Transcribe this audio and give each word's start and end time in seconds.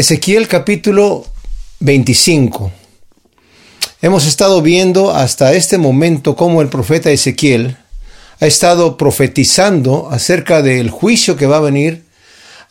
Ezequiel 0.00 0.48
capítulo 0.48 1.26
25. 1.80 2.72
Hemos 4.00 4.26
estado 4.26 4.62
viendo 4.62 5.10
hasta 5.10 5.52
este 5.52 5.76
momento 5.76 6.36
cómo 6.36 6.62
el 6.62 6.68
profeta 6.68 7.10
Ezequiel 7.10 7.76
ha 8.40 8.46
estado 8.46 8.96
profetizando 8.96 10.08
acerca 10.10 10.62
del 10.62 10.88
juicio 10.88 11.36
que 11.36 11.44
va 11.44 11.58
a 11.58 11.60
venir 11.60 12.04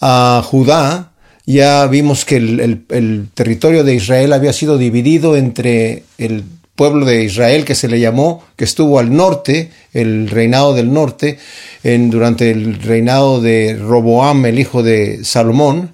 a 0.02 0.42
Judá. 0.44 1.12
Ya 1.46 1.86
vimos 1.86 2.26
que 2.26 2.38
el, 2.38 2.84
el 2.90 3.28
territorio 3.36 3.84
de 3.84 3.94
Israel 3.94 4.34
había 4.34 4.52
sido 4.52 4.80
dividido 4.80 5.38
entre 5.38 6.06
el 6.18 6.44
pueblo 6.74 7.06
de 7.06 7.26
Israel 7.26 7.64
que 7.64 7.76
se 7.76 7.90
le 7.90 8.00
llamó, 8.00 8.44
que 8.56 8.64
estuvo 8.64 8.98
al 8.98 9.16
norte, 9.16 9.70
el 9.94 10.32
reinado 10.32 10.74
del 10.74 10.92
norte, 10.92 11.38
en, 11.84 12.10
durante 12.10 12.50
el 12.50 12.82
reinado 12.82 13.40
de 13.40 13.78
Roboam, 13.80 14.48
el 14.48 14.58
hijo 14.58 14.82
de 14.82 15.24
Salomón, 15.24 15.92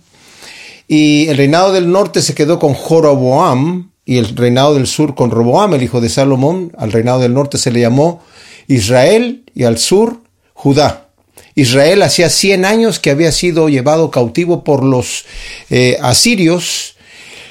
y 0.88 1.28
el 1.28 1.38
reinado 1.38 1.74
del 1.74 1.92
norte 1.92 2.22
se 2.22 2.36
quedó 2.36 2.60
con 2.60 2.74
Joroboam 2.74 3.92
y 4.06 4.18
el 4.18 4.36
reinado 4.36 4.76
del 4.76 4.86
sur 4.86 5.16
con 5.16 5.32
Roboam, 5.32 5.74
el 5.74 5.84
hijo 5.84 6.00
de 6.00 6.10
Salomón. 6.10 6.72
Al 6.78 6.92
reinado 6.92 7.20
del 7.20 7.34
norte 7.34 7.58
se 7.58 7.72
le 7.72 7.82
llamó 7.82 8.24
Israel 8.68 9.44
y 9.56 9.64
al 9.64 9.80
sur 9.80 10.22
Judá. 10.54 11.10
Israel 11.56 12.04
hacía 12.04 12.30
100 12.30 12.66
años 12.66 13.00
que 13.00 13.10
había 13.10 13.32
sido 13.32 13.70
llevado 13.70 14.12
cautivo 14.12 14.64
por 14.64 14.84
los 14.84 15.26
eh, 15.70 15.98
asirios. 16.02 16.96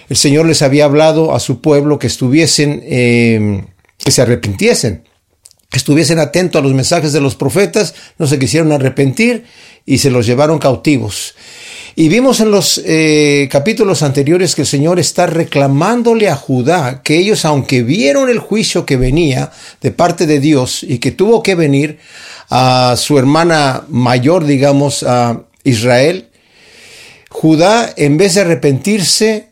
El 0.09 0.17
Señor 0.17 0.47
les 0.47 0.63
había 0.63 0.85
hablado 0.85 1.35
a 1.35 1.41
su 1.41 1.61
pueblo 1.61 1.99
que 1.99 2.07
estuviesen, 2.07 2.83
eh, 2.85 3.65
que 3.99 4.11
se 4.11 4.23
arrepintiesen, 4.23 5.05
que 5.71 5.79
estuviesen 5.79 6.19
atentos 6.19 6.61
a 6.61 6.63
los 6.63 6.75
mensajes 6.75 7.13
de 7.13 7.21
los 7.21 7.35
profetas, 7.35 7.95
no 8.19 8.27
se 8.27 8.39
quisieron 8.39 8.71
arrepentir 8.73 9.45
y 9.87 9.99
se 9.99 10.11
los 10.11 10.27
llevaron 10.27 10.59
cautivos. 10.59 11.35
Y 11.97 12.09
vimos 12.09 12.41
en 12.41 12.51
los 12.51 12.83
eh, 12.85 13.49
capítulos 13.51 14.03
anteriores 14.03 14.57
que 14.57 14.63
el 14.63 14.67
Señor 14.67 14.99
está 14.99 15.27
reclamándole 15.27 16.29
a 16.29 16.35
Judá 16.35 17.03
que 17.05 17.19
ellos, 17.19 17.45
aunque 17.45 17.85
vieron 17.85 18.29
el 18.29 18.41
juicio 18.41 18.85
que 18.85 18.97
venía 18.97 19.53
de 19.81 19.93
parte 19.93 20.27
de 20.27 20.41
Dios 20.41 20.83
y 20.83 20.99
que 20.99 21.13
tuvo 21.13 21.41
que 21.43 21.55
venir 21.55 21.99
a 22.51 22.97
su 22.97 23.17
hermana 23.17 23.85
mayor, 23.89 24.45
digamos, 24.45 25.05
a 25.05 25.43
Israel, 25.63 26.31
Judá, 27.31 27.93
en 27.97 28.17
vez 28.17 28.35
de 28.35 28.41
arrepentirse, 28.41 29.51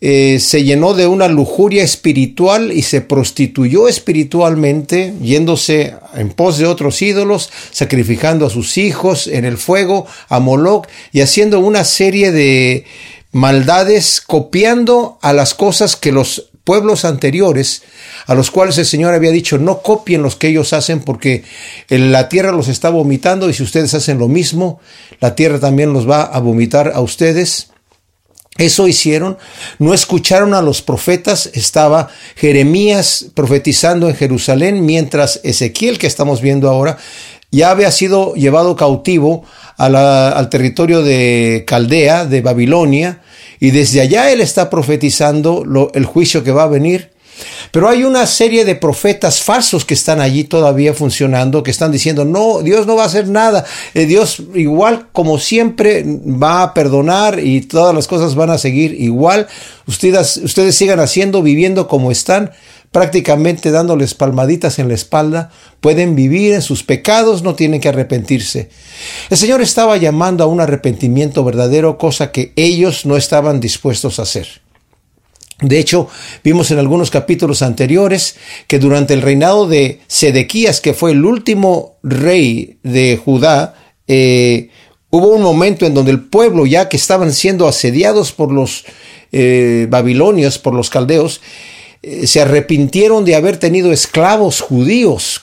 eh, 0.00 0.38
se 0.40 0.62
llenó 0.62 0.92
de 0.92 1.06
una 1.06 1.26
lujuria 1.26 1.82
espiritual 1.82 2.70
y 2.70 2.82
se 2.82 3.00
prostituyó 3.00 3.88
espiritualmente, 3.88 5.14
yéndose 5.22 5.94
en 6.14 6.30
pos 6.30 6.58
de 6.58 6.66
otros 6.66 7.00
ídolos, 7.00 7.50
sacrificando 7.70 8.44
a 8.44 8.50
sus 8.50 8.76
hijos 8.76 9.26
en 9.26 9.46
el 9.46 9.56
fuego, 9.56 10.06
a 10.28 10.38
Moloch, 10.38 10.86
y 11.12 11.22
haciendo 11.22 11.60
una 11.60 11.84
serie 11.84 12.30
de 12.30 12.84
maldades, 13.32 14.20
copiando 14.20 15.18
a 15.22 15.32
las 15.32 15.54
cosas 15.54 15.96
que 15.96 16.12
los 16.12 16.50
pueblos 16.62 17.04
anteriores, 17.04 17.82
a 18.26 18.34
los 18.34 18.50
cuales 18.50 18.76
el 18.76 18.86
Señor 18.86 19.14
había 19.14 19.30
dicho, 19.30 19.56
no 19.56 19.80
copien 19.82 20.20
los 20.20 20.36
que 20.36 20.48
ellos 20.48 20.72
hacen, 20.74 21.00
porque 21.00 21.44
la 21.88 22.28
tierra 22.28 22.52
los 22.52 22.68
está 22.68 22.90
vomitando, 22.90 23.48
y 23.48 23.54
si 23.54 23.62
ustedes 23.62 23.94
hacen 23.94 24.18
lo 24.18 24.28
mismo, 24.28 24.78
la 25.20 25.34
tierra 25.34 25.58
también 25.58 25.94
los 25.94 26.10
va 26.10 26.22
a 26.22 26.38
vomitar 26.40 26.92
a 26.94 27.00
ustedes. 27.00 27.70
Eso 28.58 28.88
hicieron, 28.88 29.36
no 29.78 29.92
escucharon 29.92 30.54
a 30.54 30.62
los 30.62 30.80
profetas, 30.80 31.50
estaba 31.52 32.08
Jeremías 32.36 33.26
profetizando 33.34 34.08
en 34.08 34.16
Jerusalén, 34.16 34.86
mientras 34.86 35.40
Ezequiel, 35.44 35.98
que 35.98 36.06
estamos 36.06 36.40
viendo 36.40 36.68
ahora, 36.68 36.96
ya 37.50 37.70
había 37.70 37.90
sido 37.90 38.34
llevado 38.34 38.74
cautivo 38.76 39.44
al 39.76 40.48
territorio 40.48 41.02
de 41.02 41.64
Caldea, 41.66 42.24
de 42.24 42.40
Babilonia, 42.40 43.20
y 43.60 43.70
desde 43.70 44.00
allá 44.00 44.30
él 44.30 44.40
está 44.40 44.70
profetizando 44.70 45.90
el 45.94 46.04
juicio 46.04 46.42
que 46.42 46.52
va 46.52 46.64
a 46.64 46.68
venir 46.68 47.15
pero 47.70 47.88
hay 47.88 48.04
una 48.04 48.26
serie 48.26 48.64
de 48.64 48.74
profetas 48.74 49.42
falsos 49.42 49.84
que 49.84 49.94
están 49.94 50.20
allí 50.20 50.44
todavía 50.44 50.94
funcionando, 50.94 51.62
que 51.62 51.70
están 51.70 51.92
diciendo, 51.92 52.24
no, 52.24 52.62
Dios 52.62 52.86
no 52.86 52.96
va 52.96 53.04
a 53.04 53.06
hacer 53.06 53.28
nada, 53.28 53.64
eh, 53.94 54.06
Dios 54.06 54.42
igual 54.54 55.08
como 55.12 55.38
siempre 55.38 56.04
va 56.06 56.62
a 56.62 56.74
perdonar 56.74 57.38
y 57.40 57.62
todas 57.62 57.94
las 57.94 58.06
cosas 58.06 58.34
van 58.34 58.50
a 58.50 58.58
seguir 58.58 58.94
igual, 59.00 59.46
ustedes, 59.86 60.38
ustedes 60.38 60.74
sigan 60.74 61.00
haciendo, 61.00 61.42
viviendo 61.42 61.88
como 61.88 62.10
están, 62.10 62.52
prácticamente 62.92 63.70
dándoles 63.70 64.14
palmaditas 64.14 64.78
en 64.78 64.88
la 64.88 64.94
espalda, 64.94 65.50
pueden 65.80 66.14
vivir 66.14 66.54
en 66.54 66.62
sus 66.62 66.82
pecados, 66.82 67.42
no 67.42 67.54
tienen 67.54 67.80
que 67.80 67.88
arrepentirse. 67.88 68.70
El 69.28 69.36
Señor 69.36 69.60
estaba 69.60 69.96
llamando 69.98 70.44
a 70.44 70.46
un 70.46 70.60
arrepentimiento 70.60 71.44
verdadero, 71.44 71.98
cosa 71.98 72.32
que 72.32 72.52
ellos 72.56 73.04
no 73.04 73.16
estaban 73.16 73.60
dispuestos 73.60 74.18
a 74.18 74.22
hacer. 74.22 74.65
De 75.60 75.78
hecho, 75.78 76.08
vimos 76.44 76.70
en 76.70 76.78
algunos 76.78 77.10
capítulos 77.10 77.62
anteriores 77.62 78.36
que 78.66 78.78
durante 78.78 79.14
el 79.14 79.22
reinado 79.22 79.66
de 79.66 80.00
Sedequías, 80.06 80.82
que 80.82 80.92
fue 80.92 81.12
el 81.12 81.24
último 81.24 81.96
rey 82.02 82.78
de 82.82 83.18
Judá, 83.22 83.74
eh, 84.06 84.68
hubo 85.08 85.28
un 85.28 85.42
momento 85.42 85.86
en 85.86 85.94
donde 85.94 86.10
el 86.10 86.20
pueblo, 86.20 86.66
ya 86.66 86.90
que 86.90 86.98
estaban 86.98 87.32
siendo 87.32 87.66
asediados 87.68 88.32
por 88.32 88.52
los 88.52 88.84
eh, 89.32 89.86
babilonios, 89.88 90.58
por 90.58 90.74
los 90.74 90.90
caldeos, 90.90 91.40
eh, 92.02 92.26
se 92.26 92.42
arrepintieron 92.42 93.24
de 93.24 93.34
haber 93.34 93.56
tenido 93.56 93.92
esclavos 93.92 94.60
judíos. 94.60 95.42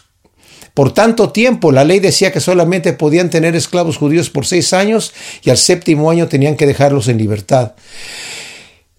Por 0.76 0.94
tanto 0.94 1.32
tiempo, 1.32 1.72
la 1.72 1.84
ley 1.84 2.00
decía 2.00 2.32
que 2.32 2.40
solamente 2.40 2.94
podían 2.94 3.32
tener 3.32 3.56
esclavos 3.56 3.98
judíos 3.98 4.30
por 4.30 4.46
seis 4.46 4.74
años 4.74 5.12
y 5.44 5.50
al 5.50 5.58
séptimo 5.58 6.10
año 6.10 6.28
tenían 6.28 6.56
que 6.56 6.68
dejarlos 6.68 7.08
en 7.08 7.18
libertad. 7.18 7.74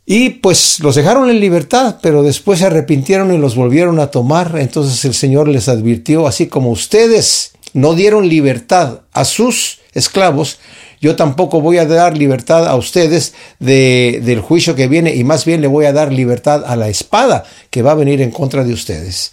Y 0.06 0.30
pues 0.30 0.80
los 0.80 0.96
dejaron 0.96 1.30
en 1.30 1.40
libertad, 1.40 1.96
pero 2.02 2.22
después 2.22 2.58
se 2.58 2.66
arrepintieron 2.66 3.32
y 3.32 3.38
los 3.38 3.56
volvieron 3.56 4.00
a 4.00 4.08
tomar. 4.08 4.56
Entonces 4.58 5.04
el 5.04 5.14
Señor 5.14 5.48
les 5.48 5.68
advirtió, 5.68 6.26
así 6.26 6.46
como 6.46 6.70
ustedes 6.70 7.52
no 7.72 7.94
dieron 7.94 8.28
libertad 8.28 9.00
a 9.12 9.24
sus 9.24 9.80
esclavos, 9.94 10.58
yo 11.00 11.16
tampoco 11.16 11.60
voy 11.60 11.78
a 11.78 11.86
dar 11.86 12.16
libertad 12.16 12.66
a 12.66 12.76
ustedes 12.76 13.34
de, 13.58 14.20
del 14.24 14.40
juicio 14.40 14.74
que 14.74 14.88
viene 14.88 15.14
y 15.14 15.24
más 15.24 15.44
bien 15.44 15.60
le 15.60 15.66
voy 15.66 15.84
a 15.86 15.92
dar 15.92 16.12
libertad 16.12 16.64
a 16.66 16.76
la 16.76 16.88
espada 16.88 17.44
que 17.70 17.82
va 17.82 17.92
a 17.92 17.96
venir 17.96 18.20
en 18.20 18.30
contra 18.30 18.64
de 18.64 18.72
ustedes. 18.72 19.32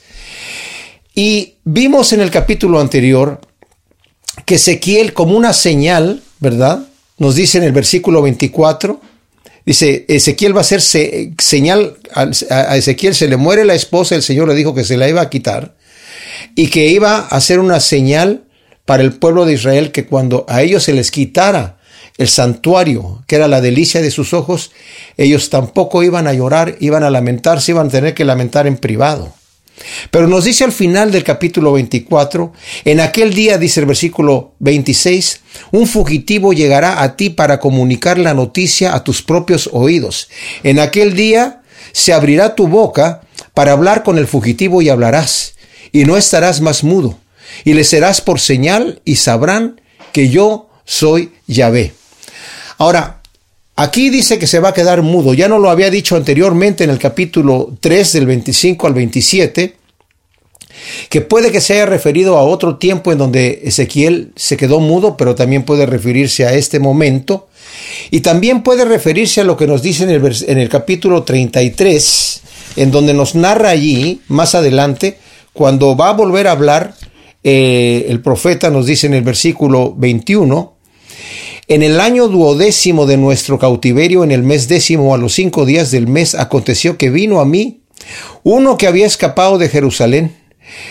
Y 1.14 1.56
vimos 1.64 2.14
en 2.14 2.22
el 2.22 2.32
capítulo 2.32 2.80
anterior 2.80 3.42
que 4.46 4.56
Ezequiel 4.56 5.14
como 5.14 5.36
una 5.36 5.54
señal, 5.54 6.22
¿verdad? 6.40 6.88
Nos 7.18 7.36
dice 7.36 7.58
en 7.58 7.66
el 7.66 7.72
versículo 7.74 8.22
24, 8.22 9.01
Dice, 9.72 10.04
Ezequiel 10.10 10.54
va 10.54 10.60
a 10.60 10.66
ser 10.66 10.82
señal, 10.82 11.96
a 12.14 12.76
Ezequiel 12.76 13.16
se 13.16 13.30
le 13.30 13.38
muere 13.38 13.64
la 13.64 13.74
esposa, 13.74 14.16
el 14.16 14.22
Señor 14.22 14.50
le 14.50 14.54
dijo 14.54 14.76
que 14.76 14.84
se 14.84 14.98
la 14.98 15.08
iba 15.08 15.22
a 15.22 15.30
quitar 15.30 15.76
y 16.56 16.68
que 16.68 16.88
iba 16.88 17.16
a 17.16 17.28
hacer 17.28 17.58
una 17.58 17.80
señal 17.80 18.44
para 18.86 19.02
el 19.02 19.14
pueblo 19.14 19.46
de 19.46 19.54
Israel 19.54 19.94
que 19.94 20.06
cuando 20.06 20.46
a 20.50 20.62
ellos 20.62 20.84
se 20.84 20.92
les 20.92 21.10
quitara 21.10 21.78
el 22.18 22.28
santuario, 22.28 23.24
que 23.28 23.38
era 23.38 23.48
la 23.48 23.62
delicia 23.62 24.02
de 24.02 24.12
sus 24.12 24.34
ojos, 24.34 24.74
ellos 25.16 25.50
tampoco 25.50 26.04
iban 26.04 26.28
a 26.28 26.34
llorar, 26.34 26.76
iban 26.82 27.06
a 27.06 27.10
lamentarse, 27.10 27.72
iban 27.72 27.88
a 27.88 27.92
tener 27.92 28.14
que 28.14 28.26
lamentar 28.26 28.68
en 28.68 28.76
privado. 28.76 29.34
Pero 30.10 30.28
nos 30.28 30.46
dice 30.46 30.64
al 30.64 30.72
final 30.72 31.12
del 31.12 31.24
capítulo 31.24 31.74
24, 31.74 32.54
en 32.86 33.00
aquel 33.00 33.34
día, 33.34 33.58
dice 33.58 33.80
el 33.80 33.86
versículo 33.86 34.54
26, 34.60 35.42
un 35.72 35.88
fugitivo 35.88 36.54
llegará 36.54 37.02
a 37.02 37.16
ti 37.16 37.30
para 37.30 37.60
comunicar 37.60 38.18
la 38.18 38.34
noticia 38.34 38.96
a 38.96 39.04
tus 39.04 39.22
propios 39.22 39.70
oídos. 39.72 40.30
En 40.64 40.80
aquel 40.80 41.16
día 41.16 41.62
se 41.92 42.14
abrirá 42.14 42.56
tu 42.56 42.68
boca 42.68 43.22
para 43.54 43.72
hablar 43.72 44.04
con 44.04 44.18
el 44.18 44.28
fugitivo 44.28 44.82
y 44.82 44.90
hablarás, 44.90 45.56
y 45.92 46.06
no 46.06 46.18
estarás 46.18 46.62
más 46.62 46.84
mudo, 46.84 47.18
y 47.64 47.74
le 47.74 47.84
serás 47.84 48.22
por 48.22 48.40
señal 48.40 49.02
y 49.06 49.18
sabrán 49.18 49.82
que 50.14 50.30
yo 50.30 50.70
soy 50.86 51.34
Yahvé. 51.48 51.94
Ahora, 52.78 53.21
Aquí 53.76 54.10
dice 54.10 54.38
que 54.38 54.48
se 54.48 54.60
va 54.60 54.70
a 54.70 54.74
quedar 54.74 55.02
mudo. 55.02 55.34
Ya 55.34 55.48
no 55.48 55.60
lo 55.60 55.70
había 55.70 55.90
dicho 55.90 56.16
anteriormente 56.16 56.84
en 56.84 56.90
el 56.90 57.00
capítulo 57.00 57.76
3 57.80 58.14
del 58.14 58.26
25 58.26 58.88
al 58.88 58.94
27, 58.94 59.76
que 61.10 61.22
puede 61.22 61.52
que 61.52 61.62
se 61.62 61.74
haya 61.74 61.86
referido 61.86 62.38
a 62.38 62.44
otro 62.44 62.78
tiempo 62.78 63.12
en 63.12 63.18
donde 63.18 63.62
Ezequiel 63.64 64.34
se 64.36 64.58
quedó 64.58 64.80
mudo, 64.80 65.18
pero 65.18 65.36
también 65.36 65.64
puede 65.64 65.86
referirse 65.86 66.46
a 66.46 66.54
este 66.54 66.80
momento. 66.80 67.48
Y 68.12 68.20
también 68.20 68.64
puede 68.64 68.86
referirse 68.86 69.42
a 69.42 69.46
lo 69.46 69.58
que 69.58 69.68
nos 69.68 69.82
dice 69.82 70.04
en 70.04 70.10
el, 70.10 70.36
en 70.48 70.58
el 70.58 70.70
capítulo 70.70 71.24
33, 71.24 72.42
en 72.76 72.92
donde 72.92 73.14
nos 73.14 73.36
narra 73.36 73.70
allí, 73.70 74.22
más 74.28 74.56
adelante, 74.56 75.18
cuando 75.54 75.96
va 75.96 76.10
a 76.10 76.14
volver 76.14 76.48
a 76.48 76.52
hablar, 76.52 76.96
eh, 77.44 78.06
el 78.10 78.22
profeta 78.22 78.70
nos 78.70 78.86
dice 78.86 79.08
en 79.08 79.16
el 79.16 79.24
versículo 79.24 79.94
21, 79.98 80.74
en 81.74 81.84
el 81.84 82.02
año 82.02 82.28
duodécimo 82.28 83.06
de 83.06 83.16
nuestro 83.16 83.58
cautiverio, 83.58 84.26
en 84.26 84.32
el 84.32 84.44
mes 84.44 84.68
décimo, 84.68 85.16
a 85.16 85.18
los 85.18 85.36
cinco 85.36 85.66
días 85.66 85.90
del 85.90 86.06
mes, 86.06 86.36
aconteció 86.36 86.98
que 86.98 87.10
vino 87.10 87.40
a 87.40 87.46
mí 87.46 87.80
uno 88.44 88.78
que 88.78 88.88
había 88.88 89.06
escapado 89.06 89.58
de 89.58 89.70
Jerusalén, 89.70 90.36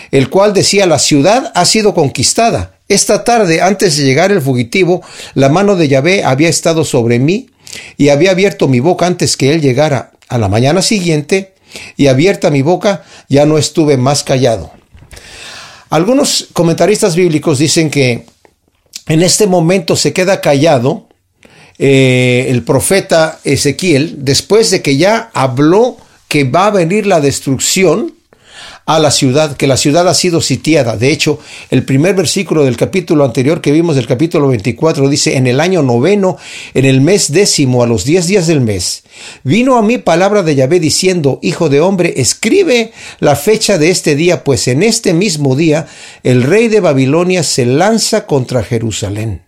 el 0.09 0.31
cual 0.31 0.53
decía, 0.53 0.87
la 0.87 0.97
ciudad 0.97 1.51
ha 1.53 1.65
sido 1.65 1.93
conquistada. 1.93 2.79
Esta 2.87 3.23
tarde, 3.23 3.61
antes 3.61 3.95
de 3.95 4.05
llegar 4.05 4.31
el 4.31 4.41
fugitivo, 4.41 5.03
la 5.35 5.49
mano 5.49 5.75
de 5.75 5.87
Yahvé 5.87 6.23
había 6.23 6.49
estado 6.49 6.83
sobre 6.83 7.19
mí, 7.19 7.51
y 7.95 8.09
había 8.09 8.31
abierto 8.31 8.67
mi 8.67 8.79
boca 8.79 9.05
antes 9.05 9.37
que 9.37 9.53
él 9.53 9.61
llegara. 9.61 10.13
A 10.29 10.39
la 10.39 10.49
mañana 10.49 10.81
siguiente, 10.81 11.53
y 11.95 12.07
abierta 12.07 12.49
mi 12.49 12.63
boca, 12.63 13.03
ya 13.29 13.45
no 13.45 13.59
estuve 13.59 13.97
más 13.97 14.23
callado. 14.23 14.71
Algunos 15.91 16.47
comentaristas 16.53 17.15
bíblicos 17.15 17.59
dicen 17.59 17.91
que 17.91 18.25
en 19.07 19.21
este 19.21 19.47
momento 19.47 19.95
se 19.95 20.13
queda 20.13 20.41
callado 20.41 21.07
eh, 21.77 22.47
el 22.49 22.63
profeta 22.63 23.39
Ezequiel 23.43 24.17
después 24.19 24.69
de 24.71 24.81
que 24.81 24.97
ya 24.97 25.31
habló 25.33 25.97
que 26.27 26.43
va 26.43 26.67
a 26.67 26.71
venir 26.71 27.07
la 27.07 27.19
destrucción 27.19 28.13
a 28.95 28.99
la 28.99 29.11
ciudad, 29.11 29.55
que 29.55 29.67
la 29.67 29.77
ciudad 29.77 30.07
ha 30.07 30.13
sido 30.13 30.41
sitiada. 30.41 30.97
De 30.97 31.11
hecho, 31.11 31.39
el 31.69 31.83
primer 31.83 32.15
versículo 32.15 32.63
del 32.63 32.77
capítulo 32.77 33.23
anterior 33.23 33.61
que 33.61 33.71
vimos, 33.71 33.95
del 33.95 34.07
capítulo 34.07 34.47
24, 34.47 35.07
dice, 35.09 35.37
en 35.37 35.47
el 35.47 35.59
año 35.59 35.81
noveno, 35.81 36.37
en 36.73 36.85
el 36.85 37.01
mes 37.01 37.31
décimo, 37.31 37.83
a 37.83 37.87
los 37.87 38.05
diez 38.05 38.27
días 38.27 38.47
del 38.47 38.61
mes, 38.61 39.03
vino 39.43 39.77
a 39.77 39.81
mí 39.81 39.97
palabra 39.97 40.43
de 40.43 40.55
Yahvé 40.55 40.79
diciendo, 40.79 41.39
Hijo 41.41 41.69
de 41.69 41.81
hombre, 41.81 42.13
escribe 42.17 42.91
la 43.19 43.35
fecha 43.35 43.77
de 43.77 43.89
este 43.89 44.15
día, 44.15 44.43
pues 44.43 44.67
en 44.67 44.83
este 44.83 45.13
mismo 45.13 45.55
día 45.55 45.87
el 46.23 46.43
rey 46.43 46.67
de 46.67 46.79
Babilonia 46.79 47.43
se 47.43 47.65
lanza 47.65 48.25
contra 48.25 48.63
Jerusalén. 48.63 49.43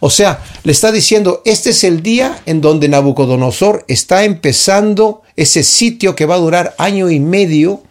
O 0.00 0.10
sea, 0.10 0.42
le 0.64 0.72
está 0.72 0.92
diciendo, 0.92 1.40
este 1.46 1.70
es 1.70 1.82
el 1.82 2.02
día 2.02 2.38
en 2.44 2.60
donde 2.60 2.88
Nabucodonosor 2.88 3.84
está 3.88 4.24
empezando 4.24 5.22
ese 5.34 5.62
sitio 5.62 6.14
que 6.14 6.26
va 6.26 6.34
a 6.34 6.38
durar 6.38 6.74
año 6.78 7.10
y 7.10 7.20
medio 7.20 7.82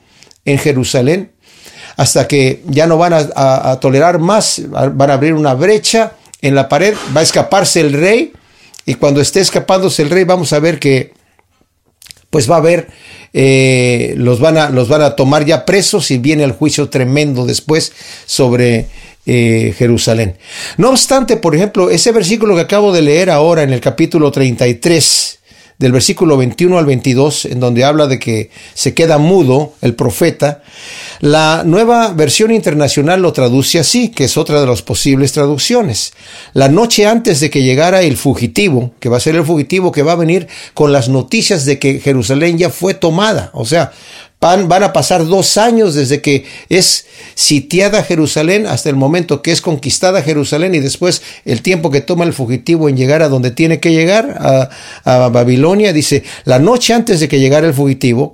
en 0.45 0.57
Jerusalén, 0.57 1.31
hasta 1.95 2.27
que 2.27 2.61
ya 2.65 2.87
no 2.87 2.97
van 2.97 3.13
a, 3.13 3.79
tolerar 3.79 4.19
más, 4.19 4.61
van 4.69 5.09
a 5.09 5.13
abrir 5.13 5.33
una 5.33 5.53
brecha 5.53 6.13
en 6.41 6.55
la 6.55 6.67
pared, 6.67 6.95
va 7.15 7.21
a 7.21 7.23
escaparse 7.23 7.81
el 7.81 7.93
rey, 7.93 8.33
y 8.85 8.95
cuando 8.95 9.21
esté 9.21 9.39
escapándose 9.39 10.01
el 10.01 10.09
rey 10.09 10.23
vamos 10.23 10.51
a 10.53 10.59
ver 10.59 10.79
que 10.79 11.13
pues 12.29 12.49
va 12.49 12.55
a 12.55 12.57
haber, 12.57 12.87
eh, 13.31 14.15
los, 14.17 14.39
van 14.39 14.57
a, 14.57 14.69
los 14.69 14.87
van 14.87 15.03
a 15.03 15.15
tomar 15.15 15.45
ya 15.45 15.65
presos 15.65 16.09
y 16.09 16.17
viene 16.17 16.43
el 16.43 16.51
juicio 16.51 16.89
tremendo 16.89 17.45
después 17.45 17.93
sobre 18.25 18.87
eh, 19.27 19.73
Jerusalén. 19.77 20.37
No 20.77 20.89
obstante, 20.89 21.37
por 21.37 21.55
ejemplo, 21.55 21.91
ese 21.91 22.11
versículo 22.11 22.55
que 22.55 22.61
acabo 22.61 22.91
de 22.91 23.03
leer 23.03 23.29
ahora 23.29 23.61
en 23.61 23.71
el 23.71 23.79
capítulo 23.79 24.31
33, 24.31 25.39
del 25.83 25.91
versículo 25.91 26.37
21 26.37 26.77
al 26.77 26.85
22, 26.85 27.43
en 27.43 27.59
donde 27.59 27.83
habla 27.83 28.07
de 28.07 28.17
que 28.17 28.49
se 28.73 28.93
queda 28.93 29.17
mudo 29.17 29.73
el 29.81 29.95
profeta, 29.95 30.63
la 31.19 31.63
nueva 31.65 32.13
versión 32.13 32.51
internacional 32.51 33.21
lo 33.21 33.33
traduce 33.33 33.79
así, 33.79 34.07
que 34.07 34.23
es 34.23 34.37
otra 34.37 34.61
de 34.61 34.67
las 34.67 34.81
posibles 34.81 35.33
traducciones. 35.33 36.13
La 36.53 36.69
noche 36.69 37.05
antes 37.05 37.41
de 37.41 37.49
que 37.49 37.63
llegara 37.63 38.01
el 38.01 38.15
fugitivo, 38.15 38.93
que 39.01 39.09
va 39.09 39.17
a 39.17 39.19
ser 39.19 39.35
el 39.35 39.43
fugitivo 39.43 39.91
que 39.91 40.03
va 40.03 40.13
a 40.13 40.15
venir 40.15 40.47
con 40.73 40.93
las 40.93 41.09
noticias 41.09 41.65
de 41.65 41.77
que 41.79 41.99
Jerusalén 41.99 42.57
ya 42.57 42.69
fue 42.69 42.93
tomada, 42.93 43.49
o 43.53 43.65
sea, 43.65 43.91
Van, 44.43 44.83
a 44.83 44.91
pasar 44.91 45.25
dos 45.25 45.55
años 45.55 45.95
desde 45.95 46.19
que 46.19 46.45
es 46.67 47.05
sitiada 47.33 48.03
Jerusalén 48.03 48.67
hasta 48.67 48.89
el 48.89 48.97
momento 48.97 49.41
que 49.41 49.53
es 49.53 49.61
conquistada 49.61 50.21
Jerusalén 50.21 50.75
y 50.75 50.79
después 50.79 51.21
el 51.45 51.61
tiempo 51.61 51.91
que 51.91 52.01
toma 52.01 52.25
el 52.25 52.33
fugitivo 52.33 52.89
en 52.89 52.97
llegar 52.97 53.21
a 53.21 53.29
donde 53.29 53.51
tiene 53.51 53.79
que 53.79 53.93
llegar, 53.93 54.35
a, 54.37 54.69
a 55.05 55.29
Babilonia. 55.29 55.93
Dice, 55.93 56.25
la 56.43 56.59
noche 56.59 56.93
antes 56.93 57.21
de 57.21 57.29
que 57.29 57.39
llegara 57.39 57.65
el 57.65 57.73
fugitivo, 57.73 58.33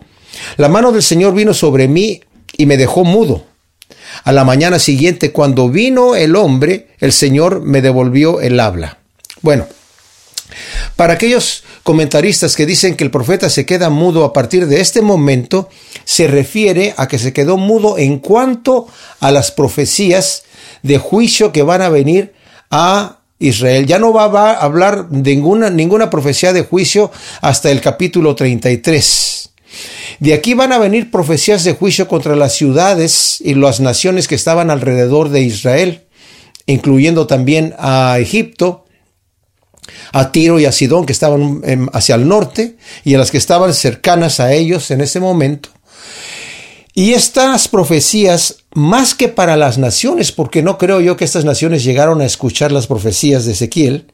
la 0.57 0.67
mano 0.67 0.91
del 0.91 1.03
Señor 1.03 1.35
vino 1.35 1.53
sobre 1.53 1.87
mí 1.87 2.21
y 2.57 2.65
me 2.65 2.77
dejó 2.77 3.03
mudo. 3.03 3.45
A 4.23 4.31
la 4.31 4.43
mañana 4.43 4.79
siguiente, 4.79 5.31
cuando 5.31 5.69
vino 5.69 6.15
el 6.15 6.35
hombre, 6.35 6.87
el 6.99 7.11
Señor 7.11 7.61
me 7.61 7.83
devolvió 7.83 8.41
el 8.41 8.59
habla. 8.59 8.97
Bueno, 9.43 9.67
para 10.95 11.13
aquellos 11.13 11.63
comentaristas 11.83 12.55
que 12.55 12.65
dicen 12.65 12.95
que 12.95 13.03
el 13.03 13.11
profeta 13.11 13.49
se 13.49 13.65
queda 13.65 13.89
mudo 13.89 14.23
a 14.23 14.33
partir 14.33 14.67
de 14.67 14.81
este 14.81 15.01
momento, 15.01 15.69
se 16.05 16.27
refiere 16.27 16.93
a 16.97 17.07
que 17.07 17.19
se 17.19 17.33
quedó 17.33 17.57
mudo 17.57 17.97
en 17.97 18.19
cuanto 18.19 18.87
a 19.19 19.31
las 19.31 19.51
profecías 19.51 20.43
de 20.83 20.97
juicio 20.97 21.51
que 21.51 21.63
van 21.63 21.81
a 21.81 21.89
venir 21.89 22.33
a 22.69 23.19
Israel. 23.39 23.85
Ya 23.85 23.99
no 23.99 24.13
va, 24.13 24.25
a 24.25 24.53
hablar 24.53 25.07
ninguna, 25.09 25.69
ninguna 25.69 26.09
profecía 26.09 26.53
de 26.53 26.63
juicio 26.63 27.11
hasta 27.41 27.71
el 27.71 27.81
capítulo 27.81 28.35
33. 28.35 29.49
De 30.19 30.33
aquí 30.33 30.53
van 30.53 30.73
a 30.73 30.77
venir 30.77 31.11
profecías 31.11 31.63
de 31.63 31.73
juicio 31.73 32.07
contra 32.07 32.35
las 32.35 32.53
ciudades 32.53 33.39
y 33.39 33.53
las 33.53 33.79
naciones 33.79 34.27
que 34.27 34.35
estaban 34.35 34.69
alrededor 34.69 35.29
de 35.29 35.41
Israel, 35.41 36.03
incluyendo 36.65 37.25
también 37.25 37.73
a 37.77 38.17
Egipto, 38.19 38.85
a 40.11 40.31
Tiro 40.31 40.59
y 40.59 40.65
a 40.65 40.71
Sidón, 40.71 41.05
que 41.05 41.13
estaban 41.13 41.61
hacia 41.93 42.15
el 42.15 42.27
norte, 42.27 42.77
y 43.03 43.15
a 43.15 43.17
las 43.17 43.31
que 43.31 43.37
estaban 43.37 43.73
cercanas 43.73 44.39
a 44.39 44.53
ellos 44.53 44.91
en 44.91 45.01
ese 45.01 45.19
momento. 45.19 45.69
Y 46.93 47.13
estas 47.13 47.67
profecías, 47.67 48.65
más 48.73 49.15
que 49.15 49.29
para 49.29 49.55
las 49.55 49.77
naciones, 49.77 50.31
porque 50.31 50.61
no 50.61 50.77
creo 50.77 50.99
yo 50.99 51.15
que 51.15 51.25
estas 51.25 51.45
naciones 51.45 51.83
llegaron 51.83 52.19
a 52.19 52.25
escuchar 52.25 52.71
las 52.71 52.87
profecías 52.87 53.45
de 53.45 53.53
Ezequiel, 53.53 54.11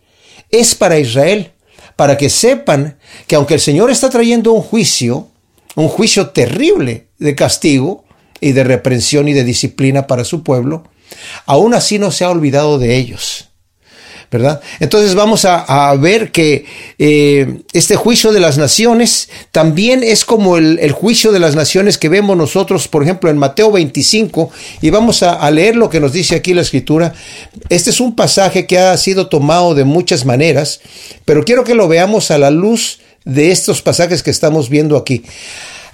es 0.51 0.75
para 0.75 0.99
Israel, 0.99 1.53
para 1.95 2.17
que 2.17 2.29
sepan 2.29 2.97
que 3.27 3.35
aunque 3.35 3.55
el 3.55 3.59
Señor 3.59 3.89
está 3.89 4.09
trayendo 4.09 4.51
un 4.51 4.61
juicio, 4.61 5.29
un 5.75 5.87
juicio 5.87 6.29
terrible 6.29 7.07
de 7.17 7.35
castigo 7.35 8.05
y 8.39 8.51
de 8.51 8.63
reprensión 8.63 9.27
y 9.27 9.33
de 9.33 9.43
disciplina 9.43 10.07
para 10.07 10.23
su 10.23 10.43
pueblo, 10.43 10.83
aún 11.45 11.73
así 11.73 11.97
no 11.97 12.11
se 12.11 12.25
ha 12.25 12.29
olvidado 12.29 12.77
de 12.77 12.97
ellos. 12.97 13.49
Entonces 14.79 15.15
vamos 15.15 15.45
a, 15.45 15.95
ver 15.95 16.31
que 16.31 16.65
eh, 16.97 17.61
este 17.73 17.95
juicio 17.95 18.31
de 18.31 18.39
las 18.39 18.57
naciones 18.57 19.29
también 19.51 20.03
es 20.03 20.25
como 20.25 20.57
el, 20.57 20.91
juicio 20.91 21.31
de 21.31 21.39
las 21.39 21.55
naciones 21.55 21.97
que 21.97 22.09
vemos 22.09 22.35
nosotros, 22.35 22.87
por 22.87 23.03
ejemplo, 23.03 23.29
en 23.29 23.37
Mateo 23.37 23.71
25, 23.71 24.51
y 24.81 24.89
vamos 24.89 25.23
a, 25.23 25.33
a, 25.33 25.51
leer 25.51 25.75
lo 25.75 25.89
que 25.89 25.99
nos 25.99 26.13
dice 26.13 26.35
aquí 26.35 26.53
la 26.53 26.61
escritura. 26.61 27.13
Este 27.69 27.89
es 27.89 27.99
un 27.99 28.15
pasaje 28.15 28.65
que 28.65 28.79
ha 28.79 28.95
sido 28.97 29.27
tomado 29.27 29.75
de 29.75 29.83
muchas 29.83 30.25
maneras, 30.25 30.81
pero 31.25 31.43
quiero 31.43 31.63
que 31.63 31.75
lo 31.75 31.87
veamos 31.87 32.31
a 32.31 32.37
la 32.37 32.51
luz 32.51 32.99
de 33.25 33.51
estos 33.51 33.81
pasajes 33.81 34.23
que 34.23 34.31
estamos 34.31 34.69
viendo 34.69 34.97
aquí. 34.97 35.23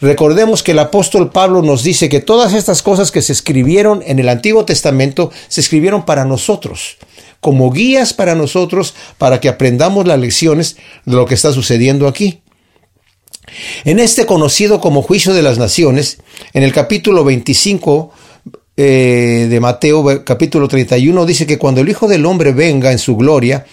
Recordemos 0.01 0.63
que 0.63 0.71
el 0.71 0.79
apóstol 0.79 1.31
Pablo 1.31 1.61
nos 1.61 1.83
dice 1.83 2.09
que 2.09 2.19
todas 2.19 2.53
estas 2.53 2.81
cosas 2.81 3.11
que 3.11 3.21
se 3.21 3.33
escribieron 3.33 4.03
en 4.05 4.19
el 4.19 4.29
Antiguo 4.29 4.65
Testamento 4.65 5.31
se 5.47 5.61
escribieron 5.61 6.05
para 6.05 6.25
nosotros 6.25 6.97
como 7.41 7.71
guías 7.71 8.13
para 8.13 8.35
nosotros 8.35 8.93
para 9.17 9.41
que 9.41 9.49
aprendamos 9.49 10.07
las 10.07 10.19
lecciones 10.19 10.77
de 11.05 11.15
lo 11.15 11.25
que 11.25 11.33
está 11.33 11.51
sucediendo 11.51 12.07
aquí. 12.07 12.41
En 13.83 13.99
este 13.99 14.25
conocido 14.25 14.79
como 14.79 15.01
juicio 15.01 15.33
de 15.33 15.41
las 15.41 15.57
naciones, 15.57 16.19
en 16.53 16.63
el 16.63 16.71
capítulo 16.71 17.25
25 17.25 18.13
eh, 18.77 19.47
de 19.49 19.59
Mateo 19.59 20.23
capítulo 20.23 20.69
31 20.69 21.25
dice 21.25 21.45
que 21.45 21.57
cuando 21.57 21.81
el 21.81 21.89
Hijo 21.89 22.07
del 22.07 22.25
Hombre 22.25 22.53
venga 22.53 22.93
en 22.93 22.99
su 22.99 23.17
gloria 23.17 23.65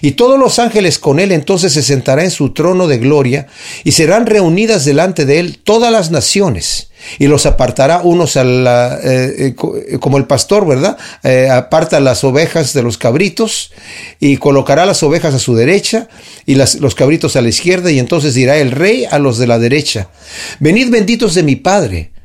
y 0.00 0.12
todos 0.12 0.38
los 0.38 0.58
ángeles 0.58 0.98
con 0.98 1.20
él, 1.20 1.30
entonces 1.30 1.74
se 1.74 1.82
sentará 1.82 2.24
en 2.24 2.30
su 2.30 2.54
trono 2.54 2.88
de 2.88 2.96
gloria 2.96 3.48
y 3.84 3.92
serán 3.92 4.24
reunidas 4.24 4.86
delante 4.86 5.26
de 5.26 5.40
él 5.40 5.58
todas 5.62 5.92
las 5.92 6.10
naciones 6.10 6.88
y 7.18 7.26
los 7.26 7.44
apartará 7.44 8.00
unos 8.02 8.38
a 8.38 8.44
la, 8.44 8.98
eh, 9.04 9.54
eh, 9.54 9.98
como 10.00 10.16
el 10.16 10.24
pastor, 10.24 10.66
¿verdad? 10.66 10.96
aparta 11.50 12.00
las 12.00 12.24
ovejas 12.24 12.72
de 12.72 12.82
los 12.82 12.96
cabritos 12.96 13.72
y 14.20 14.38
colocará 14.38 14.86
las 14.86 15.02
ovejas 15.02 15.34
a 15.34 15.38
su 15.38 15.54
derecha 15.54 16.08
y 16.46 16.54
las, 16.54 16.76
los 16.76 16.94
cabritos 16.94 17.36
a 17.36 17.42
la 17.42 17.50
izquierda 17.50 17.90
y 17.90 17.98
entonces 17.98 18.32
dirá 18.32 18.56
el 18.56 18.70
rey 18.70 19.04
a 19.10 19.18
los 19.18 19.36
de 19.36 19.48
la 19.48 19.58
derecha, 19.58 20.08
venid 20.60 20.88
benditos 20.88 21.34
de 21.34 21.42
mi 21.42 21.56
Padre 21.56 22.15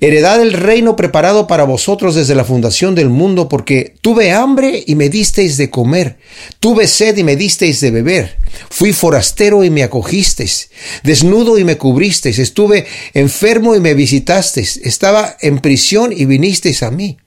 heredad 0.00 0.40
el 0.40 0.52
reino 0.52 0.96
preparado 0.96 1.46
para 1.46 1.64
vosotros 1.64 2.14
desde 2.14 2.34
la 2.34 2.44
fundación 2.44 2.94
del 2.94 3.08
mundo, 3.08 3.48
porque 3.48 3.94
tuve 4.00 4.32
hambre 4.32 4.82
y 4.86 4.94
me 4.94 5.08
disteis 5.08 5.56
de 5.56 5.70
comer, 5.70 6.18
tuve 6.60 6.86
sed 6.86 7.16
y 7.16 7.24
me 7.24 7.36
disteis 7.36 7.80
de 7.80 7.90
beber, 7.90 8.38
fui 8.70 8.92
forastero 8.92 9.64
y 9.64 9.70
me 9.70 9.82
acogisteis, 9.82 10.70
desnudo 11.02 11.58
y 11.58 11.64
me 11.64 11.76
cubristeis, 11.76 12.38
estuve 12.38 12.86
enfermo 13.14 13.74
y 13.74 13.80
me 13.80 13.94
visitasteis, 13.94 14.76
estaba 14.78 15.36
en 15.40 15.60
prisión 15.60 16.12
y 16.12 16.24
vinisteis 16.24 16.82
a 16.82 16.90
mí. 16.90 17.18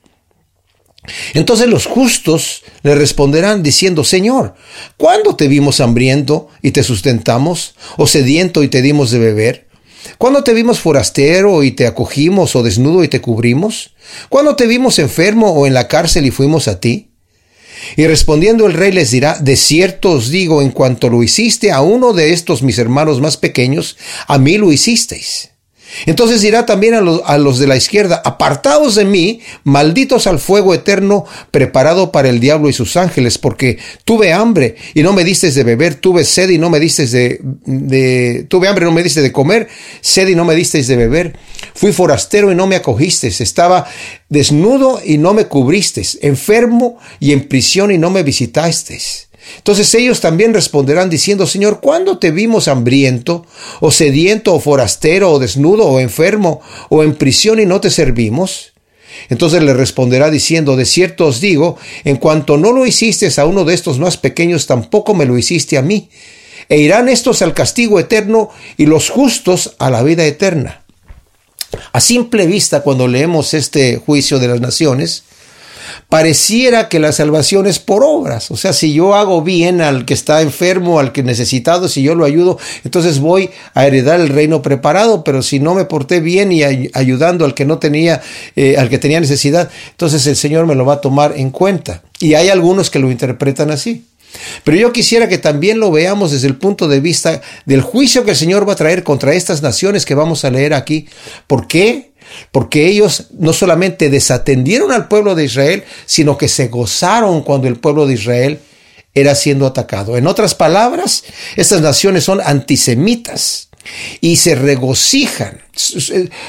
Entonces 1.34 1.68
los 1.68 1.86
justos 1.86 2.64
le 2.84 2.94
responderán 2.96 3.64
diciendo, 3.64 4.04
Señor, 4.04 4.56
¿cuándo 4.98 5.36
te 5.36 5.48
vimos 5.48 5.80
hambriento 5.80 6.50
y 6.62 6.72
te 6.72 6.84
sustentamos, 6.84 7.76
o 7.98 8.06
sediento 8.06 8.64
y 8.64 8.68
te 8.68 8.82
dimos 8.82 9.12
de 9.12 9.20
beber? 9.20 9.69
¿Cuándo 10.18 10.44
te 10.44 10.54
vimos 10.54 10.80
forastero 10.80 11.64
y 11.64 11.72
te 11.72 11.88
acogimos 11.88 12.56
o 12.56 12.64
desnudo 12.64 13.04
y 13.04 13.08
te 13.08 13.22
cubrimos? 13.22 13.96
¿Cuándo 14.30 14.56
te 14.56 14.68
vimos 14.68 15.00
enfermo 15.00 15.52
o 15.52 15.68
en 15.68 15.74
la 15.74 15.88
cárcel 15.88 16.26
y 16.26 16.32
fuimos 16.32 16.68
a 16.68 16.80
ti? 16.80 17.10
Y 17.96 18.08
respondiendo 18.08 18.66
el 18.66 18.74
rey 18.74 18.92
les 18.92 19.12
dirá, 19.12 19.38
de 19.40 19.56
cierto 19.56 20.12
os 20.12 20.30
digo, 20.30 20.62
en 20.62 20.72
cuanto 20.72 21.10
lo 21.10 21.24
hiciste 21.24 21.72
a 21.72 21.82
uno 21.82 22.14
de 22.14 22.34
estos 22.34 22.62
mis 22.62 22.78
hermanos 22.78 23.22
más 23.22 23.38
pequeños, 23.38 23.98
a 24.28 24.38
mí 24.38 24.58
lo 24.58 24.72
hicisteis. 24.72 25.49
Entonces 26.06 26.42
dirá 26.42 26.66
también 26.66 26.94
a 26.94 27.02
los, 27.02 27.22
a 27.26 27.38
los, 27.38 27.60
de 27.60 27.68
la 27.68 27.76
izquierda, 27.76 28.22
apartados 28.24 28.96
de 28.96 29.06
mí, 29.06 29.42
malditos 29.64 30.28
al 30.28 30.40
fuego 30.40 30.74
eterno 30.74 31.26
preparado 31.52 32.12
para 32.12 32.30
el 32.30 32.40
diablo 32.40 32.70
y 32.70 32.74
sus 32.74 32.98
ángeles, 32.98 33.38
porque 33.38 33.78
tuve 34.06 34.34
hambre 34.34 34.76
y 34.94 35.04
no 35.04 35.14
me 35.14 35.24
diste 35.24 35.52
de 35.52 35.64
beber, 35.64 35.96
tuve 35.96 36.24
sed 36.24 36.50
y 36.50 36.58
no 36.58 36.70
me 36.70 36.80
diste 36.80 37.08
de, 37.08 37.42
de, 37.66 38.46
tuve 38.50 38.68
hambre 38.68 38.86
y 38.86 38.90
no 38.90 38.94
me 38.94 39.04
diste 39.04 39.22
de 39.22 39.32
comer, 39.32 39.68
sed 40.02 40.28
y 40.28 40.36
no 40.36 40.46
me 40.46 40.56
diste 40.56 40.82
de 40.84 40.96
beber, 40.96 41.38
fui 41.74 41.92
forastero 41.92 42.52
y 42.52 42.56
no 42.56 42.68
me 42.68 42.76
acogiste, 42.76 43.28
estaba 43.28 43.86
desnudo 44.30 45.02
y 45.04 45.18
no 45.18 45.34
me 45.34 45.46
cubriste, 45.46 46.04
enfermo 46.22 46.98
y 47.20 47.32
en 47.32 47.48
prisión 47.48 47.92
y 47.92 47.98
no 47.98 48.10
me 48.10 48.24
visitasteis. 48.24 49.29
Entonces 49.58 49.94
ellos 49.96 50.20
también 50.20 50.54
responderán 50.54 51.10
diciendo, 51.10 51.48
Señor, 51.48 51.80
¿cuándo 51.82 52.18
te 52.18 52.32
vimos 52.32 52.68
hambriento, 52.68 53.46
o 53.80 53.92
sediento, 53.92 54.54
o 54.54 54.60
forastero, 54.60 55.32
o 55.32 55.40
desnudo, 55.40 55.86
o 55.86 56.00
enfermo, 56.00 56.62
o 56.90 57.04
en 57.04 57.16
prisión 57.16 57.60
y 57.60 57.66
no 57.66 57.82
te 57.82 57.90
servimos? 57.90 58.74
Entonces 59.30 59.62
le 59.64 59.74
responderá 59.74 60.30
diciendo, 60.30 60.76
de 60.76 60.86
cierto 60.86 61.28
os 61.28 61.42
digo, 61.42 61.78
en 62.04 62.18
cuanto 62.18 62.58
no 62.58 62.72
lo 62.72 62.86
hiciste 62.86 63.30
a 63.38 63.46
uno 63.46 63.66
de 63.66 63.74
estos 63.74 64.00
más 64.00 64.18
pequeños, 64.18 64.66
tampoco 64.66 65.14
me 65.14 65.26
lo 65.26 65.38
hiciste 65.38 65.78
a 65.78 65.82
mí. 65.82 66.10
E 66.70 66.78
irán 66.78 67.10
estos 67.10 67.42
al 67.42 67.54
castigo 67.54 68.00
eterno 68.00 68.50
y 68.78 68.86
los 68.86 69.10
justos 69.10 69.76
a 69.80 69.90
la 69.90 70.04
vida 70.04 70.26
eterna. 70.26 70.84
A 71.92 72.00
simple 72.00 72.46
vista, 72.48 72.82
cuando 72.82 73.08
leemos 73.08 73.54
este 73.54 73.98
juicio 73.98 74.40
de 74.40 74.48
las 74.48 74.62
naciones, 74.62 75.24
pareciera 76.10 76.90
que 76.90 77.00
la 77.00 77.12
salvación 77.12 77.68
es 77.68 77.80
por 77.80 78.04
obras. 78.04 78.52
O 78.52 78.58
sea, 78.58 78.74
si 78.74 78.94
yo 78.94 79.16
hago 79.16 79.42
bien 79.42 79.82
al 79.82 80.06
que 80.06 80.14
está 80.14 80.42
enfermo, 80.42 81.00
al 81.00 81.12
que 81.12 81.24
necesitado, 81.24 81.88
si 81.88 82.02
yo 82.02 82.16
lo 82.16 82.26
ayudo, 82.26 82.58
entonces 82.84 83.20
voy 83.20 83.50
a 83.74 83.86
heredar 83.86 84.20
el 84.20 84.30
reino 84.30 84.62
preparado. 84.62 85.24
Pero 85.24 85.42
si 85.42 85.60
no 85.60 85.76
me 85.76 85.86
porté 85.86 86.20
bien 86.20 86.52
y 86.52 86.64
ayudando 86.64 87.46
al 87.46 87.54
que 87.54 87.66
no 87.66 87.80
tenía, 87.80 88.22
eh, 88.56 88.78
al 88.78 88.90
que 88.90 88.98
tenía 88.98 89.20
necesidad, 89.20 89.70
entonces 89.92 90.26
el 90.28 90.36
Señor 90.36 90.66
me 90.66 90.76
lo 90.76 90.86
va 90.86 90.96
a 90.96 91.02
tomar 91.02 91.34
en 91.38 91.52
cuenta. 91.52 92.02
Y 92.20 92.34
hay 92.34 92.50
algunos 92.50 92.90
que 92.90 93.00
lo 93.00 93.12
interpretan 93.12 93.72
así. 93.72 94.06
Pero 94.64 94.78
yo 94.78 94.94
quisiera 94.94 95.28
que 95.28 95.38
también 95.38 95.80
lo 95.80 95.92
veamos 95.92 96.32
desde 96.32 96.48
el 96.48 96.56
punto 96.56 96.88
de 96.88 97.00
vista 97.00 97.42
del 97.66 97.82
juicio 97.82 98.24
que 98.24 98.32
el 98.32 98.38
Señor 98.38 98.68
va 98.68 98.74
a 98.74 98.78
traer 98.78 99.04
contra 99.04 99.34
estas 99.34 99.62
naciones 99.62 100.06
que 100.06 100.16
vamos 100.16 100.46
a 100.46 100.52
leer 100.52 100.74
aquí. 100.74 101.08
¿Por 101.48 101.68
qué? 101.68 102.09
Porque 102.52 102.88
ellos 102.88 103.28
no 103.38 103.54
solamente 103.54 104.10
desatendieron 104.10 104.92
al 104.92 105.08
pueblo 105.08 105.36
de 105.36 105.46
Israel, 105.46 105.84
sino 106.06 106.38
que 106.38 106.48
se 106.48 106.68
gozaron 106.68 107.42
cuando 107.44 107.68
el 107.68 107.78
pueblo 107.78 108.08
de 108.08 108.14
Israel 108.14 108.60
era 109.14 109.36
siendo 109.36 109.66
atacado. 109.66 110.18
En 110.18 110.28
otras 110.28 110.56
palabras, 110.56 111.24
estas 111.56 111.82
naciones 111.82 112.24
son 112.24 112.42
antisemitas 112.44 113.70
y 114.22 114.36
se 114.36 114.56
regocijan. 114.56 115.62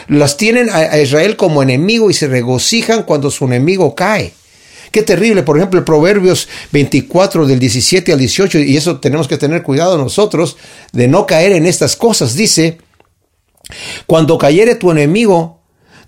Las 0.09 0.37
tienen 0.37 0.69
a 0.71 0.99
Israel 0.99 1.37
como 1.37 1.63
enemigo 1.63 2.11
y 2.11 2.15
se 2.15 2.29
regocijan 2.29 3.05
cuando 3.05 3.31
su 3.31 3.45
enemigo 3.47 3.95
cae. 3.95 4.33
Qué 4.91 5.03
terrible, 5.03 5.45
por 5.45 5.57
ejemplo, 5.57 5.85
Proverbios 5.85 6.49
24 6.73 7.47
del 7.47 7.61
17 7.61 8.13
al 8.13 8.19
18, 8.19 8.59
y 8.59 8.77
eso 8.77 8.99
tenemos 8.99 9.29
que 9.29 9.39
tener 9.39 9.63
cuidado 9.63 9.97
nosotros 9.97 10.57
de 10.93 11.07
no 11.07 11.27
caer 11.27 11.53
en 11.53 11.67
estas 11.67 11.95
cosas. 11.95 12.35
Dice, 12.35 12.79
cuando 14.07 14.37
cayere 14.37 14.75
tu 14.75 14.91
enemigo, 14.91 15.60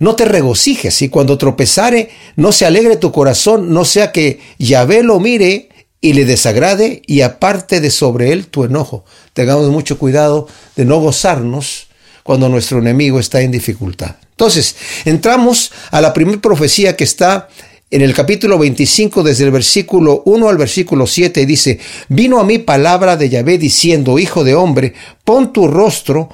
no 0.03 0.17
te 0.17 0.25
regocijes 0.25 1.01
y 1.01 1.07
cuando 1.07 1.37
tropezare, 1.37 2.09
no 2.35 2.51
se 2.51 2.65
alegre 2.65 2.97
tu 2.97 3.13
corazón, 3.13 3.73
no 3.73 3.85
sea 3.85 4.11
que 4.11 4.41
Yahvé 4.59 5.01
lo 5.01 5.21
mire 5.21 5.69
y 6.01 6.11
le 6.11 6.25
desagrade 6.25 7.01
y 7.07 7.21
aparte 7.21 7.79
de 7.79 7.89
sobre 7.89 8.33
él 8.33 8.47
tu 8.47 8.65
enojo. 8.65 9.05
Tengamos 9.31 9.69
mucho 9.69 9.97
cuidado 9.97 10.49
de 10.75 10.83
no 10.83 10.99
gozarnos 10.99 11.87
cuando 12.23 12.49
nuestro 12.49 12.79
enemigo 12.79 13.17
está 13.17 13.39
en 13.39 13.51
dificultad. 13.51 14.17
Entonces, 14.31 14.75
entramos 15.05 15.71
a 15.89 16.01
la 16.01 16.13
primera 16.13 16.41
profecía 16.41 16.97
que 16.97 17.05
está 17.05 17.47
en 17.89 18.01
el 18.01 18.13
capítulo 18.13 18.57
25, 18.57 19.23
desde 19.23 19.45
el 19.45 19.51
versículo 19.51 20.21
1 20.25 20.49
al 20.49 20.57
versículo 20.57 21.07
7, 21.07 21.45
dice, 21.45 21.79
vino 22.09 22.41
a 22.41 22.43
mí 22.43 22.57
palabra 22.57 23.15
de 23.15 23.29
Yahvé 23.29 23.57
diciendo, 23.57 24.19
Hijo 24.19 24.43
de 24.43 24.55
hombre, 24.55 24.95
pon 25.23 25.53
tu 25.53 25.69
rostro 25.69 26.27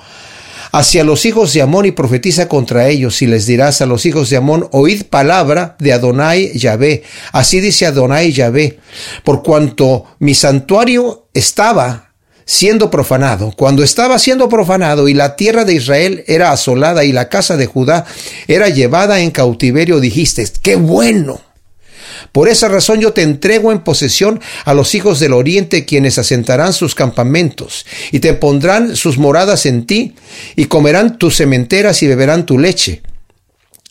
hacia 0.72 1.04
los 1.04 1.26
hijos 1.26 1.54
de 1.54 1.62
Amón 1.62 1.86
y 1.86 1.92
profetiza 1.92 2.48
contra 2.48 2.88
ellos 2.88 3.22
y 3.22 3.28
les 3.28 3.46
dirás 3.46 3.82
a 3.82 3.86
los 3.86 4.06
hijos 4.06 4.30
de 4.30 4.38
Amón, 4.38 4.68
oíd 4.72 5.04
palabra 5.06 5.76
de 5.80 5.94
Adonai 5.94 6.58
Yahvé. 6.58 7.04
Así 7.32 7.60
dice 7.60 7.86
Adonai 7.86 8.32
Yahvé, 8.32 8.80
por 9.24 9.44
cuanto 9.44 10.06
mi 10.20 10.34
santuario 10.34 11.28
estaba 11.34 12.14
siendo 12.46 12.90
profanado, 12.90 13.54
cuando 13.56 13.84
estaba 13.84 14.18
siendo 14.18 14.50
profanado 14.50 15.08
y 15.08 15.14
la 15.14 15.36
tierra 15.36 15.66
de 15.66 15.76
Israel 15.76 16.24
era 16.28 16.52
asolada 16.52 17.04
y 17.04 17.12
la 17.12 17.30
casa 17.30 17.58
de 17.58 17.68
Judá 17.68 18.06
era 18.48 18.70
llevada 18.70 19.20
en 19.20 19.30
cautiverio, 19.30 20.00
dijiste, 20.00 20.48
qué 20.64 20.76
bueno 20.76 21.42
por 22.32 22.50
esa 22.50 22.68
razón 22.68 23.00
yo 23.00 23.14
te 23.14 23.22
entrego 23.22 23.72
en 23.72 23.80
posesión 23.80 24.40
a 24.66 24.74
los 24.74 24.96
hijos 24.96 25.20
del 25.20 25.34
oriente, 25.34 25.86
quienes 25.86 26.18
asentarán 26.18 26.74
sus 26.74 26.96
campamentos, 26.96 27.86
y 28.12 28.20
te 28.20 28.34
pondrán 28.34 28.96
sus 28.96 29.18
moradas 29.18 29.66
en 29.66 29.86
ti, 29.86 30.16
y 30.56 30.66
comerán 30.66 31.18
tus 31.18 31.36
sementeras 31.36 32.02
y 32.04 32.08
beberán 32.08 32.46
tu 32.46 32.58
leche. 32.58 33.02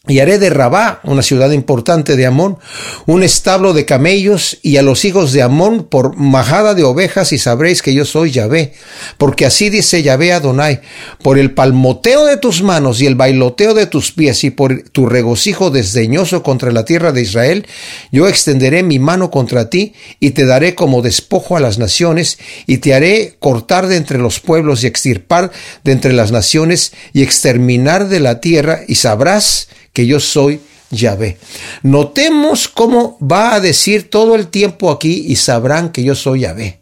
Y 0.09 0.21
haré 0.21 0.39
de 0.39 0.49
Rabá, 0.49 1.01
una 1.05 1.23
ciudad 1.23 1.51
importante 1.51 2.17
de 2.17 2.25
Amón, 2.25 2.57
un 3.05 3.23
establo 3.23 3.75
de 3.75 3.85
camellos 3.85 4.59
y 4.63 4.79
a 4.79 4.83
los 4.83 5.05
hijos 5.05 5.35
de 5.35 5.43
Amón 5.43 5.85
por 5.85 6.17
majada 6.17 6.73
de 6.73 6.83
ovejas 6.83 7.33
y 7.33 7.39
sabréis 7.39 7.83
que 7.83 7.93
yo 7.93 8.07
soy 8.07 8.31
Yahvé. 8.31 8.73
Porque 9.19 9.45
así 9.45 9.69
dice 9.69 10.03
Yahvé 10.03 10.33
Adonai, 10.33 10.81
por 11.23 11.39
el 11.39 11.53
palmoteo 11.53 12.25
de 12.25 12.39
tus 12.39 12.63
manos 12.63 13.03
y 13.03 13.07
el 13.07 13.17
bailoteo 13.17 13.75
de 13.75 13.87
tus 13.87 14.13
pies 14.13 14.45
y 14.45 14.51
por 14.51 14.83
tu 14.91 15.05
regocijo 15.05 15.71
desdeñoso 15.71 16.43
contra 16.43 16.73
la 16.73 16.87
tierra 16.87 17.13
de 17.13 17.21
Israel, 17.21 17.67
yo 18.11 18.29
extenderé 18.29 18.83
mi 18.83 18.99
mano 18.99 19.31
contra 19.31 19.69
ti 19.69 19.93
y 20.21 20.31
te 20.31 20.47
daré 20.47 20.75
como 20.75 21.03
despojo 21.03 21.55
a 21.55 21.61
las 21.61 21.79
naciones 21.79 22.39
y 22.67 22.79
te 22.79 22.95
haré 22.95 23.37
cortar 23.39 23.89
de 23.89 23.97
entre 23.97 24.17
los 24.17 24.41
pueblos 24.41 24.83
y 24.83 24.87
extirpar 24.87 25.53
de 25.85 25.93
entre 25.93 26.15
las 26.15 26.33
naciones 26.33 26.93
y 27.13 27.23
exterminar 27.23 28.09
de 28.09 28.21
la 28.21 28.41
tierra 28.41 28.81
y 28.89 28.95
sabrás 28.95 29.69
que 29.99 30.07
yo 30.07 30.21
soy 30.21 30.61
Yahvé. 30.93 31.39
Notemos 31.83 32.69
cómo 32.69 33.19
va 33.21 33.55
a 33.57 33.61
decir 33.61 34.09
todo 34.09 34.37
el 34.37 34.47
tiempo 34.47 34.93
aquí 34.93 35.25
y 35.27 35.35
sabrán 35.35 35.91
que 35.91 36.05
yo 36.05 36.15
soy 36.15 36.43
Yahvé. 36.43 36.79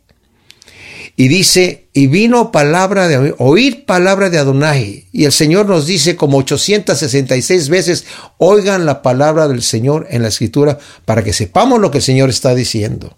Y 1.17 1.29
dice, 1.29 1.87
y 1.95 2.09
vino 2.09 2.53
palabra 2.53 3.09
de 3.09 3.35
oír 3.39 3.87
palabra 3.87 4.29
de 4.29 4.37
Adonai. 4.37 5.07
Y 5.13 5.25
el 5.25 5.33
Señor 5.33 5.65
nos 5.65 5.87
dice 5.87 6.15
como 6.15 6.37
866 6.37 7.71
veces, 7.71 8.05
oigan 8.37 8.85
la 8.85 9.01
palabra 9.01 9.49
del 9.49 9.63
Señor 9.63 10.07
en 10.11 10.21
la 10.21 10.29
escritura 10.29 10.79
para 11.07 11.25
que 11.25 11.33
sepamos 11.33 11.81
lo 11.81 11.91
que 11.91 11.99
el 11.99 12.05
Señor 12.05 12.29
está 12.29 12.55
diciendo. 12.55 13.17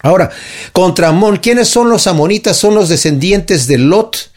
Ahora, 0.00 0.30
contra 0.72 1.08
Amón, 1.08 1.36
¿quiénes 1.36 1.68
son 1.68 1.90
los 1.90 2.06
amonitas? 2.06 2.56
Son 2.56 2.74
los 2.74 2.88
descendientes 2.88 3.66
de 3.66 3.76
Lot, 3.76 4.30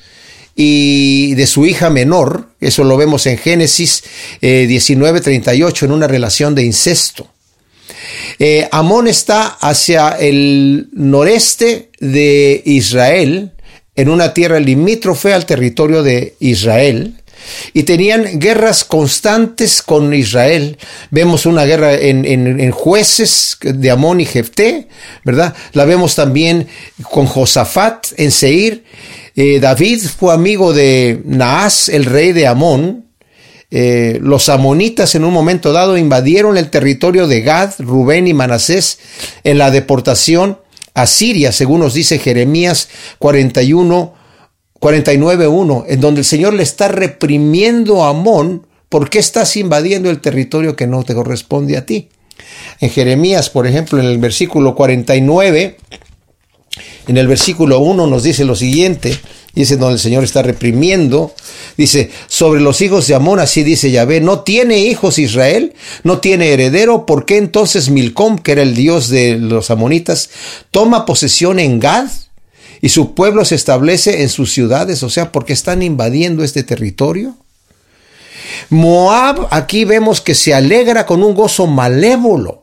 y 0.56 1.34
de 1.36 1.48
su 1.48 1.66
hija 1.66 1.90
menor, 1.90 2.50
eso 2.60 2.84
lo 2.84 2.98
vemos 2.98 3.26
en 3.26 3.38
Génesis 3.38 4.04
eh, 4.42 4.68
19:38, 4.70 5.84
en 5.84 5.92
una 5.92 6.08
relación 6.08 6.54
de 6.56 6.64
incesto. 6.64 7.28
Eh, 8.40 8.68
Amón 8.72 9.08
está 9.08 9.48
hacia 9.48 10.10
el 10.10 10.90
noreste 10.94 11.92
de 12.00 12.62
Israel, 12.66 13.52
en 13.96 14.10
una 14.10 14.34
tierra 14.34 14.60
limítrofe 14.60 15.34
al 15.34 15.46
territorio 15.46 16.04
de 16.04 16.36
Israel, 16.40 17.16
y 17.74 17.84
tenían 17.84 18.40
guerras 18.40 18.84
constantes 18.84 19.82
con 19.82 20.14
Israel. 20.14 20.78
Vemos 21.12 21.46
una 21.46 21.66
guerra 21.66 21.94
en, 21.94 22.26
en, 22.26 22.72
jueces 22.72 23.58
de 23.62 23.92
Amón 23.92 24.22
y 24.22 24.26
Jefté, 24.26 24.88
¿verdad? 25.24 25.54
La 25.74 25.86
vemos 25.86 26.16
también 26.16 26.68
con 27.04 27.26
Josafat 27.26 28.08
en 28.18 28.32
Seir. 28.32 28.84
Eh, 29.36 29.60
David 29.60 30.02
fue 30.02 30.34
amigo 30.34 30.74
de 30.74 31.22
Naas, 31.26 31.90
el 31.90 32.06
rey 32.06 32.34
de 32.34 32.48
Amón. 32.48 33.06
Eh, 33.72 34.20
los 34.22 34.50
amonitas 34.50 35.16
en 35.16 35.24
un 35.24 35.34
momento 35.34 35.74
dado 35.74 35.98
invadieron 35.98 36.58
el 36.58 36.70
territorio 36.70 37.28
de 37.28 37.42
Gad, 37.42 37.74
Rubén 37.80 38.28
y 38.28 38.34
Manasés 38.34 39.00
en 39.44 39.58
la 39.58 39.72
deportación 39.72 40.60
a 40.94 41.08
Siria, 41.08 41.52
según 41.52 41.80
nos 41.80 41.96
dice 41.96 42.20
Jeremías 42.20 42.90
41, 43.18 44.14
49.1, 44.80 45.86
en 45.88 46.00
donde 46.00 46.22
el 46.22 46.26
Señor 46.26 46.54
le 46.54 46.62
está 46.62 46.88
reprimiendo 46.88 48.04
a 48.04 48.10
Amón, 48.10 48.68
¿por 48.90 49.10
qué 49.10 49.18
estás 49.18 49.58
invadiendo 49.58 50.12
el 50.12 50.22
territorio 50.22 50.76
que 50.76 50.86
no 50.86 51.04
te 51.04 51.16
corresponde 51.16 51.76
a 51.76 51.86
ti? 51.88 52.10
En 52.80 52.92
Jeremías, 52.92 53.50
por 53.50 53.66
ejemplo, 53.66 54.00
en 54.00 54.06
el 54.06 54.20
versículo 54.20 54.76
49, 54.76 55.78
en 57.08 57.18
el 57.18 57.28
versículo 57.28 57.80
1 57.80 58.08
nos 58.08 58.24
dice 58.24 58.46
lo 58.46 58.56
siguiente, 58.56 59.18
dice 59.54 59.78
donde 59.78 59.96
el 59.96 60.00
Señor 60.00 60.24
está 60.24 60.42
reprimiendo, 60.42 61.34
dice, 61.78 62.10
sobre 62.28 62.62
los 62.62 62.82
hijos 62.82 63.08
de 63.08 63.16
Amón, 63.16 63.40
así 63.40 63.64
dice 63.64 63.92
Yahvé, 63.92 64.22
no 64.22 64.42
tiene 64.42 64.80
hijos 64.80 65.20
Israel, 65.20 65.74
no 66.04 66.20
tiene 66.20 66.52
heredero, 66.52 67.06
¿por 67.06 67.26
qué 67.26 67.38
entonces 67.38 67.90
Milcom, 67.90 68.40
que 68.40 68.54
era 68.54 68.64
el 68.64 68.74
dios 68.74 69.10
de 69.10 69.38
los 69.38 69.70
amonitas, 69.70 70.30
toma 70.72 71.06
posesión 71.06 71.60
en 71.60 71.80
Gad? 71.80 72.10
Y 72.82 72.90
su 72.90 73.14
pueblo 73.14 73.46
se 73.46 73.56
establece 73.56 74.24
en 74.24 74.30
sus 74.30 74.52
ciudades, 74.52 75.04
o 75.04 75.10
sea, 75.10 75.32
porque 75.32 75.54
están 75.54 75.82
invadiendo 75.82 76.44
este 76.44 76.64
territorio. 76.64 77.38
Moab 78.70 79.48
aquí 79.52 79.86
vemos 79.86 80.20
que 80.20 80.36
se 80.36 80.54
alegra 80.54 81.06
con 81.06 81.24
un 81.24 81.34
gozo 81.34 81.66
malévolo. 81.68 82.63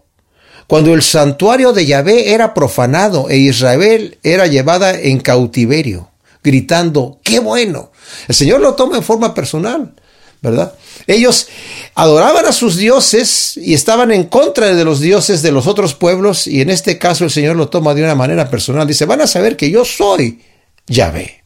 Cuando 0.70 0.94
el 0.94 1.02
santuario 1.02 1.72
de 1.72 1.84
Yahvé 1.84 2.32
era 2.32 2.54
profanado 2.54 3.28
e 3.28 3.38
Israel 3.38 4.18
era 4.22 4.46
llevada 4.46 4.96
en 4.96 5.18
cautiverio, 5.18 6.10
gritando, 6.44 7.18
¡qué 7.24 7.40
bueno! 7.40 7.90
El 8.28 8.36
Señor 8.36 8.60
lo 8.60 8.76
toma 8.76 8.96
en 8.96 9.02
forma 9.02 9.34
personal, 9.34 9.92
¿verdad? 10.40 10.74
Ellos 11.08 11.48
adoraban 11.96 12.46
a 12.46 12.52
sus 12.52 12.76
dioses 12.76 13.56
y 13.56 13.74
estaban 13.74 14.12
en 14.12 14.26
contra 14.26 14.72
de 14.72 14.84
los 14.84 15.00
dioses 15.00 15.42
de 15.42 15.50
los 15.50 15.66
otros 15.66 15.94
pueblos 15.94 16.46
y 16.46 16.60
en 16.60 16.70
este 16.70 16.98
caso 16.98 17.24
el 17.24 17.32
Señor 17.32 17.56
lo 17.56 17.68
toma 17.68 17.92
de 17.92 18.04
una 18.04 18.14
manera 18.14 18.48
personal. 18.48 18.86
Dice, 18.86 19.06
van 19.06 19.22
a 19.22 19.26
saber 19.26 19.56
que 19.56 19.72
yo 19.72 19.84
soy 19.84 20.40
Yahvé 20.86 21.42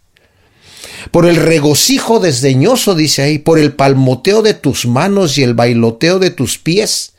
por 1.11 1.25
el 1.25 1.37
regocijo 1.37 2.21
desdeñoso, 2.21 2.95
dice 2.95 3.23
ahí, 3.23 3.39
por 3.39 3.59
el 3.59 3.73
palmoteo 3.73 4.43
de 4.43 4.53
tus 4.53 4.85
manos 4.85 5.39
y 5.39 5.45
el 5.45 5.55
bailoteo 5.55 6.19
de 6.19 6.29
tus 6.29 6.59
pies. 6.59 7.14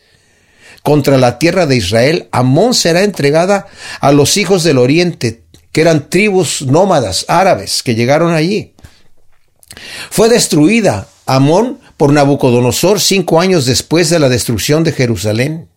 Contra 0.86 1.18
la 1.18 1.40
tierra 1.40 1.66
de 1.66 1.78
Israel, 1.78 2.30
Amón 2.32 2.76
será 2.76 3.04
entregada 3.04 3.66
a 4.02 4.12
los 4.12 4.38
hijos 4.38 4.64
del 4.64 4.78
oriente, 4.78 5.42
que 5.72 5.82
eran 5.82 6.12
tribus 6.12 6.62
nómadas 6.62 7.26
árabes 7.28 7.82
que 7.82 7.96
llegaron 7.96 8.36
allí. 8.36 8.76
Fue 10.12 10.30
destruida 10.30 11.08
Amón 11.26 11.80
por 11.98 12.14
Nabucodonosor 12.14 13.02
cinco 13.02 13.42
años 13.42 13.66
después 13.66 14.12
de 14.12 14.20
la 14.20 14.30
destrucción 14.30 14.84
de 14.84 14.92
Jerusalén. 14.92 15.70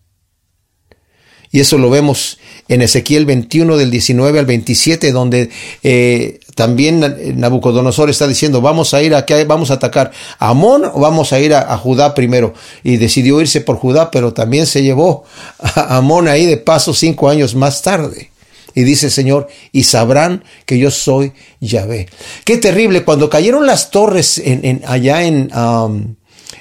Y 1.49 1.59
eso 1.61 1.79
lo 1.79 1.89
vemos 1.89 2.37
en 2.67 2.83
Ezequiel 2.83 3.25
21 3.25 3.77
del 3.77 3.89
19 3.89 4.37
al 4.37 4.45
27, 4.45 5.11
donde 5.11 5.49
eh, 5.81 6.39
también 6.59 6.99
Nabucodonosor 7.37 8.09
está 8.09 8.27
diciendo, 8.27 8.59
vamos 8.59 8.93
a 8.93 9.01
ir 9.01 9.15
a 9.15 9.25
qué, 9.25 9.45
vamos 9.45 9.71
a 9.71 9.75
atacar 9.75 10.11
a 10.39 10.49
Amón 10.49 10.83
o 10.83 10.99
vamos 10.99 11.31
a 11.31 11.39
ir 11.39 11.53
a, 11.53 11.77
Judá 11.77 12.13
primero. 12.13 12.53
Y 12.83 12.97
decidió 12.97 13.39
irse 13.39 13.61
por 13.61 13.77
Judá, 13.77 14.11
pero 14.11 14.33
también 14.33 14.65
se 14.65 14.83
llevó 14.83 15.23
a 15.59 15.95
Amón 15.95 16.27
ahí 16.27 16.45
de 16.45 16.57
paso 16.57 16.93
cinco 16.93 17.29
años 17.29 17.55
más 17.55 17.81
tarde. 17.81 18.31
Y 18.75 18.83
dice 18.83 19.05
el 19.05 19.13
Señor, 19.13 19.47
y 19.71 19.85
sabrán 19.85 20.43
que 20.65 20.77
yo 20.77 20.91
soy 20.91 21.31
Yahvé. 21.61 22.09
Qué 22.43 22.57
terrible, 22.57 23.05
cuando 23.05 23.29
cayeron 23.29 23.65
las 23.65 23.89
torres 23.89 24.37
en, 24.43 24.81
allá 24.85 25.23
en, 25.23 25.49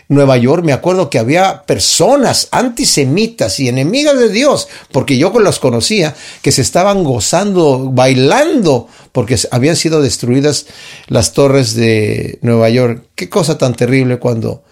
Nueva 0.08 0.38
York, 0.38 0.64
me 0.64 0.72
acuerdo 0.72 1.10
que 1.10 1.18
había 1.18 1.64
personas 1.64 2.48
antisemitas 2.50 3.60
y 3.60 3.68
enemigas 3.68 4.18
de 4.18 4.30
Dios, 4.30 4.68
porque 4.90 5.18
yo 5.18 5.30
los 5.38 5.58
conocía, 5.58 6.14
que 6.40 6.50
se 6.50 6.62
estaban 6.62 7.04
gozando, 7.04 7.90
bailando, 7.92 8.88
porque 9.12 9.38
habían 9.50 9.76
sido 9.76 10.00
destruidas 10.00 10.66
las 11.08 11.34
torres 11.34 11.74
de 11.74 12.38
Nueva 12.40 12.70
York. 12.70 13.04
Qué 13.14 13.28
cosa 13.28 13.58
tan 13.58 13.74
terrible 13.74 14.18
cuando 14.18 14.64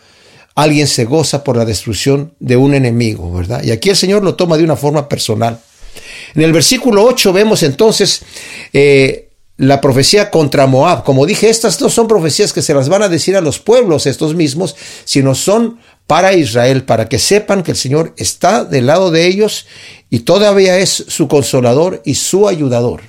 alguien 0.54 0.86
se 0.86 1.04
goza 1.04 1.44
por 1.44 1.58
la 1.58 1.66
destrucción 1.66 2.32
de 2.40 2.56
un 2.56 2.74
enemigo, 2.74 3.30
¿verdad? 3.30 3.62
Y 3.62 3.72
aquí 3.72 3.90
el 3.90 3.96
Señor 3.96 4.24
lo 4.24 4.36
toma 4.36 4.56
de 4.56 4.64
una 4.64 4.76
forma 4.76 5.06
personal. 5.06 5.60
En 6.34 6.42
el 6.42 6.52
versículo 6.52 7.04
8 7.04 7.32
vemos 7.32 7.62
entonces 7.62 8.22
eh, 8.72 9.25
la 9.56 9.80
profecía 9.80 10.30
contra 10.30 10.66
Moab. 10.66 11.04
Como 11.04 11.26
dije, 11.26 11.48
estas 11.48 11.80
no 11.80 11.88
son 11.88 12.08
profecías 12.08 12.52
que 12.52 12.62
se 12.62 12.74
las 12.74 12.88
van 12.88 13.02
a 13.02 13.08
decir 13.08 13.36
a 13.36 13.40
los 13.40 13.58
pueblos 13.58 14.06
estos 14.06 14.34
mismos, 14.34 14.76
sino 15.04 15.34
son 15.34 15.78
para 16.06 16.34
Israel, 16.34 16.84
para 16.84 17.08
que 17.08 17.18
sepan 17.18 17.62
que 17.62 17.72
el 17.72 17.76
Señor 17.76 18.14
está 18.16 18.64
del 18.64 18.86
lado 18.86 19.10
de 19.10 19.26
ellos 19.26 19.66
y 20.10 20.20
todavía 20.20 20.78
es 20.78 21.04
su 21.08 21.26
consolador 21.26 22.02
y 22.04 22.14
su 22.14 22.48
ayudador. 22.48 23.02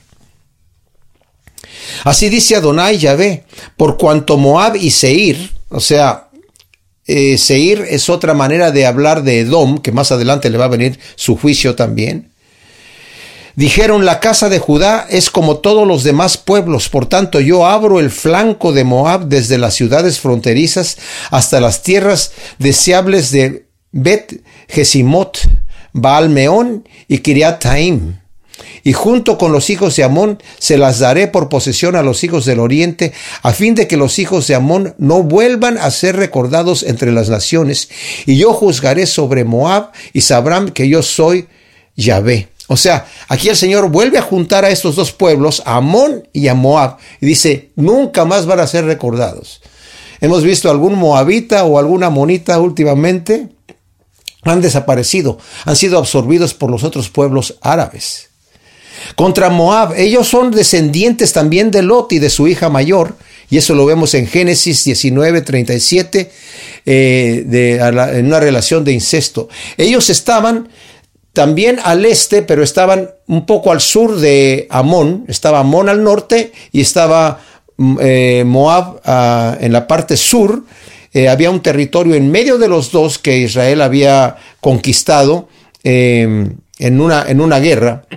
Así 2.04 2.30
dice 2.30 2.56
Adonai 2.56 2.98
Yahvé, 2.98 3.46
por 3.76 3.98
cuanto 3.98 4.38
Moab 4.38 4.76
y 4.76 4.92
Seir, 4.92 5.52
o 5.70 5.80
sea, 5.80 6.30
eh, 7.06 7.38
Seir 7.38 7.86
es 7.90 8.10
otra 8.10 8.34
manera 8.34 8.72
de 8.72 8.86
hablar 8.86 9.24
de 9.24 9.40
Edom, 9.40 9.78
que 9.80 9.92
más 9.92 10.12
adelante 10.12 10.50
le 10.50 10.58
va 10.58 10.66
a 10.66 10.70
venir 10.70 11.00
su 11.16 11.38
juicio 11.38 11.76
también. 11.76 12.32
Dijeron, 13.58 14.06
la 14.06 14.20
casa 14.20 14.50
de 14.50 14.60
Judá 14.60 15.08
es 15.10 15.32
como 15.32 15.58
todos 15.58 15.88
los 15.88 16.04
demás 16.04 16.38
pueblos, 16.38 16.90
por 16.90 17.08
tanto 17.08 17.40
yo 17.40 17.66
abro 17.66 18.00
el 18.00 18.12
flanco 18.12 18.72
de 18.72 18.84
Moab 18.84 19.30
desde 19.30 19.58
las 19.58 19.74
ciudades 19.74 20.20
fronterizas 20.20 21.00
hasta 21.32 21.60
las 21.60 21.82
tierras 21.82 22.34
deseables 22.60 23.32
de 23.32 23.66
Bet 23.92 24.44
Jesimot, 24.70 25.40
Baalmeón 25.92 26.88
y 27.08 27.18
Kiriat 27.18 27.64
Taim. 27.64 28.20
Y 28.84 28.94
junto 28.94 29.40
con 29.40 29.52
los 29.52 29.72
hijos 29.72 29.96
de 29.96 30.04
Amón 30.04 30.38
se 30.60 30.78
las 30.78 31.00
daré 31.00 31.28
por 31.28 31.50
posesión 31.50 31.96
a 31.96 32.04
los 32.04 32.24
hijos 32.24 32.46
del 32.46 32.60
oriente, 32.60 33.12
a 33.42 33.54
fin 33.54 33.74
de 33.74 33.88
que 33.88 33.98
los 33.98 34.20
hijos 34.20 34.46
de 34.46 34.54
Amón 34.54 34.94
no 35.00 35.24
vuelvan 35.24 35.80
a 35.80 35.90
ser 35.90 36.16
recordados 36.16 36.84
entre 36.84 37.12
las 37.12 37.30
naciones. 37.30 37.90
Y 38.28 38.38
yo 38.38 38.54
juzgaré 38.54 39.08
sobre 39.08 39.46
Moab 39.46 39.94
y 40.14 40.22
sabrán 40.22 40.70
que 40.70 40.88
yo 40.88 41.02
soy 41.02 41.48
Yahvé. 41.96 42.50
O 42.68 42.76
sea, 42.76 43.08
aquí 43.30 43.50
el 43.50 43.56
Señor 43.56 43.90
vuelve 43.90 44.18
a 44.18 44.22
juntar 44.22 44.66
a 44.66 44.70
estos 44.70 44.96
dos 44.96 45.14
pueblos, 45.14 45.64
a 45.66 45.78
Amón 45.78 46.28
y 46.34 46.50
a 46.50 46.54
Moab, 46.54 46.98
y 47.22 47.26
dice, 47.26 47.70
nunca 47.76 48.26
más 48.26 48.46
van 48.46 48.60
a 48.60 48.68
ser 48.68 48.86
recordados. 48.86 49.62
Hemos 50.20 50.44
visto 50.44 50.70
algún 50.70 50.96
moabita 50.96 51.64
o 51.64 51.80
alguna 51.80 52.10
monita 52.10 52.60
últimamente, 52.60 53.50
han 54.44 54.62
desaparecido, 54.62 55.38
han 55.66 55.76
sido 55.76 55.98
absorbidos 55.98 56.54
por 56.54 56.70
los 56.70 56.84
otros 56.84 57.10
pueblos 57.10 57.58
árabes. 57.62 58.30
Contra 59.16 59.50
Moab, 59.50 59.94
ellos 59.96 60.28
son 60.28 60.52
descendientes 60.52 61.32
también 61.34 61.72
de 61.72 61.84
Lot 61.84 62.12
y 62.14 62.20
de 62.20 62.30
su 62.30 62.48
hija 62.48 62.70
mayor, 62.70 63.16
y 63.50 63.58
eso 63.58 63.74
lo 63.76 63.86
vemos 63.86 64.14
en 64.14 64.28
Génesis 64.28 64.84
19, 64.84 65.42
37, 65.42 66.32
eh, 66.86 67.80
en 68.14 68.26
una 68.26 68.40
relación 68.40 68.84
de 68.84 68.92
incesto. 68.92 69.48
Ellos 69.78 70.10
estaban 70.10 70.70
también 71.38 71.78
al 71.84 72.04
este, 72.04 72.42
pero 72.42 72.64
estaban 72.64 73.12
un 73.28 73.46
poco 73.46 73.72
al 73.72 73.80
sur 73.80 74.16
de 74.16 74.66
Amón, 74.72 75.24
estaba 75.28 75.60
Amón 75.60 75.88
al 75.88 76.04
norte 76.04 76.52
y 76.72 76.82
estaba 76.82 77.42
mm, 77.78 77.98
eh, 78.02 78.44
Moab 78.44 79.02
ah, 79.06 79.56
en 79.62 79.72
la 79.72 79.86
parte 79.86 80.18
sur. 80.18 80.64
Eh, 81.14 81.30
había 81.30 81.52
un 81.52 81.62
territorio 81.62 82.16
en 82.16 82.32
medio 82.32 82.58
de 82.58 82.68
los 82.68 82.92
dos 82.92 83.20
que 83.20 83.38
Israel 83.38 83.84
había 83.84 84.38
conquistado 84.62 85.48
em, 85.84 86.56
en, 86.80 87.00
una, 87.00 87.24
en 87.28 87.40
una 87.40 87.60
guerra 87.60 88.08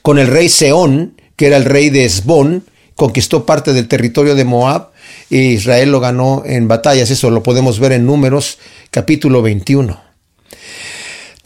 con 0.00 0.18
el 0.18 0.28
rey 0.28 0.48
Seón, 0.48 1.20
que 1.36 1.48
era 1.48 1.58
el 1.58 1.66
rey 1.66 1.90
de 1.90 2.06
Esbón, 2.06 2.64
conquistó 2.94 3.44
parte 3.44 3.74
del 3.74 3.88
territorio 3.88 4.34
de 4.34 4.46
Moab 4.46 4.88
e 5.30 5.36
Israel 5.36 5.90
lo 5.90 6.00
ganó 6.00 6.44
en 6.46 6.66
batallas. 6.66 7.10
Eso 7.10 7.28
lo 7.28 7.42
podemos 7.42 7.78
ver 7.78 7.92
en 7.92 8.06
Números 8.06 8.56
capítulo 8.90 9.42
21. 9.42 10.00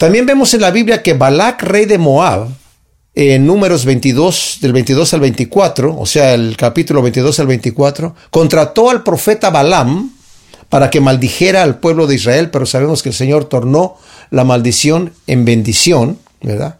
También 0.01 0.25
vemos 0.25 0.51
en 0.55 0.61
la 0.61 0.71
Biblia 0.71 1.03
que 1.03 1.13
Balak, 1.13 1.61
rey 1.61 1.85
de 1.85 1.99
Moab, 1.99 2.47
en 3.13 3.45
números 3.45 3.85
22, 3.85 4.57
del 4.59 4.73
22 4.73 5.13
al 5.13 5.19
24, 5.19 5.95
o 5.95 6.05
sea, 6.07 6.33
el 6.33 6.57
capítulo 6.57 7.03
22 7.03 7.39
al 7.39 7.45
24, 7.45 8.15
contrató 8.31 8.89
al 8.89 9.03
profeta 9.03 9.51
Balaam 9.51 10.09
para 10.69 10.89
que 10.89 11.01
maldijera 11.01 11.61
al 11.61 11.77
pueblo 11.77 12.07
de 12.07 12.15
Israel, 12.15 12.49
pero 12.49 12.65
sabemos 12.65 13.03
que 13.03 13.09
el 13.09 13.15
Señor 13.15 13.45
tornó 13.45 13.95
la 14.31 14.43
maldición 14.43 15.13
en 15.27 15.45
bendición, 15.45 16.17
¿verdad? 16.41 16.79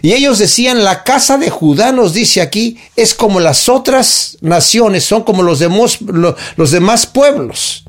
Y 0.00 0.12
ellos 0.12 0.38
decían, 0.38 0.84
la 0.84 1.02
casa 1.02 1.38
de 1.38 1.50
Judá 1.50 1.90
nos 1.90 2.12
dice 2.12 2.40
aquí, 2.40 2.78
es 2.94 3.14
como 3.14 3.40
las 3.40 3.68
otras 3.68 4.38
naciones, 4.42 5.02
son 5.02 5.24
como 5.24 5.42
los 5.42 5.58
demás, 5.58 5.98
los 6.00 6.70
demás 6.70 7.04
pueblos. 7.04 7.82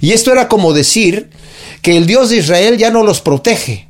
Y 0.00 0.12
esto 0.12 0.30
era 0.30 0.46
como 0.46 0.72
decir, 0.72 1.30
que 1.82 1.96
el 1.96 2.06
Dios 2.06 2.30
de 2.30 2.38
Israel 2.38 2.78
ya 2.78 2.90
no 2.90 3.02
los 3.02 3.20
protege, 3.20 3.88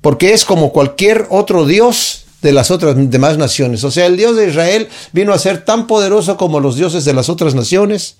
porque 0.00 0.34
es 0.34 0.44
como 0.44 0.72
cualquier 0.72 1.26
otro 1.30 1.64
Dios 1.64 2.24
de 2.42 2.52
las 2.52 2.70
otras 2.70 2.96
demás 2.96 3.38
naciones. 3.38 3.84
O 3.84 3.90
sea, 3.90 4.06
el 4.06 4.16
Dios 4.16 4.36
de 4.36 4.48
Israel 4.48 4.88
vino 5.12 5.32
a 5.32 5.38
ser 5.38 5.64
tan 5.64 5.86
poderoso 5.86 6.36
como 6.36 6.60
los 6.60 6.76
dioses 6.76 7.04
de 7.04 7.14
las 7.14 7.28
otras 7.28 7.54
naciones. 7.54 8.16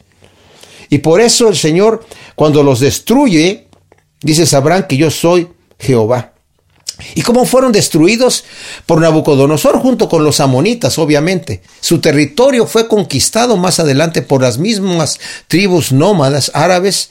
Y 0.89 0.99
por 0.99 1.21
eso 1.21 1.49
el 1.49 1.57
Señor, 1.57 2.05
cuando 2.37 2.63
los 2.63 2.79
destruye, 2.79 3.67
dice, 4.21 4.47
sabrán 4.47 4.87
que 4.87 4.97
yo 4.97 5.11
soy 5.11 5.49
Jehová. 5.79 6.32
¿Y 7.15 7.23
cómo 7.23 7.45
fueron 7.45 7.73
destruidos 7.73 8.45
por 8.87 9.01
Nabucodonosor 9.01 9.79
junto 9.79 10.09
con 10.09 10.25
los 10.25 10.41
amonitas, 10.41 10.99
obviamente? 10.99 11.63
Su 11.81 12.01
territorio 12.01 12.67
fue 12.67 12.89
conquistado 12.89 13.57
más 13.57 13.81
adelante 13.81 14.23
por 14.23 14.43
las 14.43 14.59
mismas 14.59 15.19
tribus 15.49 15.93
nómadas 15.93 16.51
árabes 16.55 17.11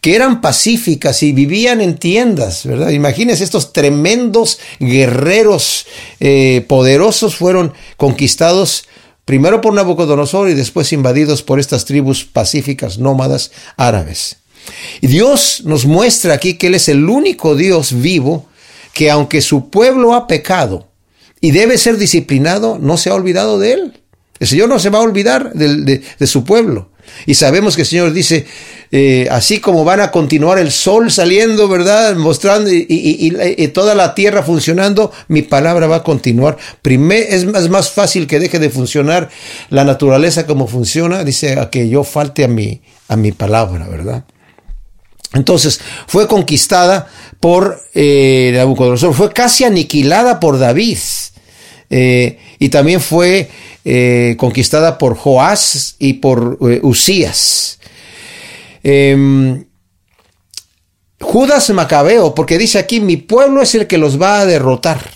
que 0.00 0.14
eran 0.14 0.40
pacíficas 0.40 1.22
y 1.22 1.32
vivían 1.32 1.80
en 1.80 1.96
tiendas, 1.96 2.64
¿verdad? 2.64 2.90
Imagínense, 2.90 3.44
estos 3.44 3.72
tremendos 3.72 4.58
guerreros 4.78 5.86
eh, 6.20 6.64
poderosos 6.68 7.36
fueron 7.36 7.72
conquistados 7.96 8.84
primero 9.24 9.60
por 9.60 9.72
Nabucodonosor 9.72 10.50
y 10.50 10.54
después 10.54 10.92
invadidos 10.92 11.42
por 11.42 11.60
estas 11.60 11.84
tribus 11.84 12.24
pacíficas 12.24 12.98
nómadas 12.98 13.50
árabes. 13.76 14.36
Y 15.00 15.08
Dios 15.08 15.62
nos 15.64 15.84
muestra 15.84 16.34
aquí 16.34 16.54
que 16.54 16.68
Él 16.68 16.74
es 16.74 16.88
el 16.88 17.08
único 17.08 17.54
Dios 17.54 18.00
vivo 18.00 18.48
que 18.94 19.10
aunque 19.10 19.42
su 19.42 19.68
pueblo 19.68 20.14
ha 20.14 20.26
pecado 20.26 20.88
y 21.40 21.50
debe 21.50 21.76
ser 21.76 21.98
disciplinado, 21.98 22.78
no 22.80 22.96
se 22.96 23.10
ha 23.10 23.14
olvidado 23.14 23.58
de 23.58 23.72
él. 23.72 24.00
El 24.40 24.48
Señor 24.48 24.68
no 24.68 24.78
se 24.78 24.88
va 24.88 24.98
a 24.98 25.02
olvidar 25.02 25.52
de, 25.52 26.26
su 26.26 26.44
pueblo. 26.44 26.90
Y 27.26 27.34
sabemos 27.34 27.76
que 27.76 27.82
el 27.82 27.88
Señor 27.88 28.12
dice, 28.12 28.46
eh, 28.90 29.28
así 29.30 29.58
como 29.58 29.84
van 29.84 30.00
a 30.00 30.10
continuar 30.10 30.58
el 30.58 30.72
sol 30.72 31.10
saliendo, 31.10 31.68
¿verdad? 31.68 32.16
Mostrando 32.16 32.70
y, 32.72 33.68
toda 33.74 33.94
la 33.94 34.14
tierra 34.14 34.42
funcionando, 34.42 35.12
mi 35.28 35.42
palabra 35.42 35.86
va 35.86 35.96
a 35.96 36.02
continuar. 36.02 36.56
Es 36.82 37.44
más, 37.44 37.68
más 37.68 37.90
fácil 37.90 38.26
que 38.26 38.40
deje 38.40 38.58
de 38.58 38.70
funcionar 38.70 39.28
la 39.68 39.84
naturaleza 39.84 40.46
como 40.46 40.66
funciona, 40.66 41.24
dice, 41.24 41.60
a 41.60 41.68
que 41.68 41.88
yo 41.88 42.04
falte 42.04 42.44
a 42.44 42.48
mi, 42.48 42.80
a 43.08 43.16
mi 43.16 43.32
palabra, 43.32 43.86
¿verdad? 43.88 44.24
Entonces 45.34 45.80
fue 46.06 46.26
conquistada 46.28 47.08
por 47.40 47.80
eh, 47.94 48.52
Nabucodonosor, 48.54 49.14
fue 49.14 49.32
casi 49.32 49.64
aniquilada 49.64 50.40
por 50.40 50.58
David 50.58 50.98
eh, 51.90 52.38
y 52.58 52.68
también 52.70 53.00
fue 53.00 53.50
eh, 53.84 54.36
conquistada 54.38 54.96
por 54.96 55.16
Joás 55.16 55.96
y 55.98 56.14
por 56.14 56.58
eh, 56.62 56.80
Usías. 56.82 57.78
Em, 58.82 59.66
Judas 61.20 61.70
Macabeo, 61.70 62.34
porque 62.34 62.58
dice 62.58 62.78
aquí, 62.78 63.00
mi 63.00 63.16
pueblo 63.16 63.62
es 63.62 63.74
el 63.74 63.86
que 63.86 63.98
los 63.98 64.20
va 64.20 64.40
a 64.40 64.46
derrotar. 64.46 65.10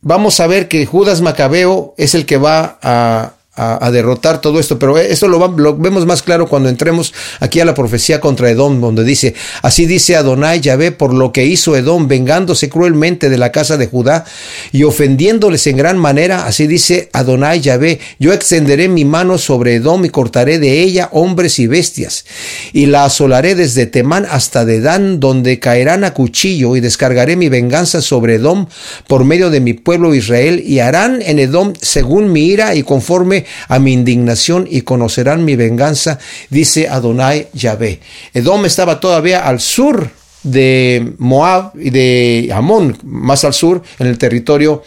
Vamos 0.00 0.40
a 0.40 0.46
ver 0.46 0.68
que 0.68 0.84
Judas 0.84 1.20
Macabeo 1.20 1.94
es 1.96 2.14
el 2.14 2.26
que 2.26 2.36
va 2.36 2.78
a, 2.82 3.34
a, 3.54 3.90
derrotar 3.90 4.40
todo 4.40 4.58
esto, 4.58 4.78
pero 4.78 4.96
eso 4.96 5.28
lo, 5.28 5.46
lo, 5.58 5.76
vemos 5.76 6.06
más 6.06 6.22
claro 6.22 6.48
cuando 6.48 6.70
entremos 6.70 7.12
aquí 7.38 7.60
a 7.60 7.66
la 7.66 7.74
profecía 7.74 8.18
contra 8.18 8.48
Edom, 8.48 8.80
donde 8.80 9.04
dice, 9.04 9.34
así 9.60 9.84
dice 9.84 10.16
Adonai 10.16 10.60
Yahvé 10.60 10.90
por 10.90 11.12
lo 11.12 11.32
que 11.32 11.44
hizo 11.44 11.76
Edom, 11.76 12.08
vengándose 12.08 12.70
cruelmente 12.70 13.28
de 13.28 13.36
la 13.36 13.52
casa 13.52 13.76
de 13.76 13.88
Judá 13.88 14.24
y 14.72 14.84
ofendiéndoles 14.84 15.66
en 15.66 15.76
gran 15.76 15.98
manera, 15.98 16.46
así 16.46 16.66
dice 16.66 17.10
Adonai 17.12 17.60
Yahvé, 17.60 18.00
yo 18.18 18.32
extenderé 18.32 18.88
mi 18.88 19.04
mano 19.04 19.36
sobre 19.36 19.74
Edom 19.74 20.02
y 20.06 20.08
cortaré 20.08 20.58
de 20.58 20.80
ella 20.80 21.10
hombres 21.12 21.58
y 21.58 21.66
bestias, 21.66 22.24
y 22.72 22.86
la 22.86 23.04
asolaré 23.04 23.54
desde 23.54 23.84
Temán 23.84 24.26
hasta 24.30 24.64
Dedán, 24.64 25.20
donde 25.20 25.58
caerán 25.58 26.04
a 26.04 26.14
cuchillo, 26.14 26.74
y 26.74 26.80
descargaré 26.80 27.36
mi 27.36 27.50
venganza 27.50 28.00
sobre 28.00 28.36
Edom 28.36 28.66
por 29.06 29.26
medio 29.26 29.50
de 29.50 29.60
mi 29.60 29.74
pueblo 29.74 30.14
Israel, 30.14 30.62
y 30.64 30.78
harán 30.78 31.20
en 31.20 31.38
Edom 31.38 31.74
según 31.82 32.32
mi 32.32 32.46
ira 32.46 32.74
y 32.74 32.82
conforme 32.82 33.41
a 33.68 33.78
mi 33.78 33.92
indignación 33.92 34.66
y 34.70 34.82
conocerán 34.82 35.44
mi 35.44 35.56
venganza, 35.56 36.18
dice 36.50 36.88
Adonai 36.88 37.48
Yahvé. 37.52 38.00
Edom 38.34 38.64
estaba 38.64 39.00
todavía 39.00 39.46
al 39.46 39.60
sur 39.60 40.10
de 40.42 41.12
Moab 41.18 41.72
y 41.78 41.90
de 41.90 42.50
Amón, 42.52 42.98
más 43.04 43.44
al 43.44 43.54
sur, 43.54 43.82
en 43.98 44.06
el 44.06 44.18
territorio 44.18 44.82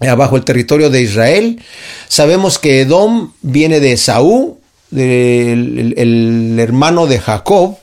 abajo 0.00 0.36
el 0.36 0.44
territorio 0.44 0.90
de 0.90 1.02
Israel. 1.02 1.60
Sabemos 2.08 2.58
que 2.58 2.82
Edom 2.82 3.32
viene 3.42 3.80
de 3.80 3.96
Saúl, 3.96 4.54
el 4.92 6.56
hermano 6.58 7.06
de 7.06 7.18
Jacob, 7.18 7.78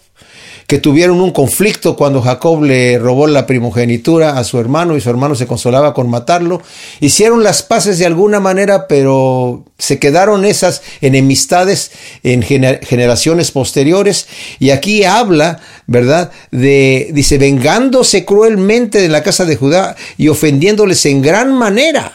que 0.68 0.80
tuvieron 0.80 1.22
un 1.22 1.32
conflicto 1.32 1.96
cuando 1.96 2.22
Jacob 2.22 2.64
le 2.64 2.98
robó 2.98 3.28
la 3.28 3.46
primogenitura 3.46 4.40
a 4.40 4.44
su 4.44 4.60
hermano 4.60 4.98
y 4.98 5.02
su 5.02 5.10
hermano 5.10 5.36
se 5.36 5.46
consolaba 5.46 5.94
con 5.94 6.10
matarlo. 6.10 6.62
Hicieron 7.00 7.44
las 7.44 7.62
paces 7.62 8.00
de 8.00 8.08
alguna 8.08 8.40
manera, 8.40 8.88
pero 8.88 9.64
se 9.78 10.00
quedaron 10.00 10.44
esas 10.44 10.82
enemistades 11.02 11.92
en 12.24 12.42
generaciones 12.42 13.52
posteriores. 13.52 14.28
Y 14.58 14.72
aquí 14.72 15.04
habla, 15.04 15.60
¿verdad? 15.86 16.32
De, 16.50 17.10
dice, 17.14 17.38
vengándose 17.38 18.26
cruelmente 18.26 19.02
de 19.02 19.10
la 19.10 19.22
casa 19.22 19.46
de 19.46 19.58
Judá 19.58 19.96
y 20.18 20.30
ofendiéndoles 20.30 21.06
en 21.06 21.22
gran 21.22 21.54
manera. 21.54 22.12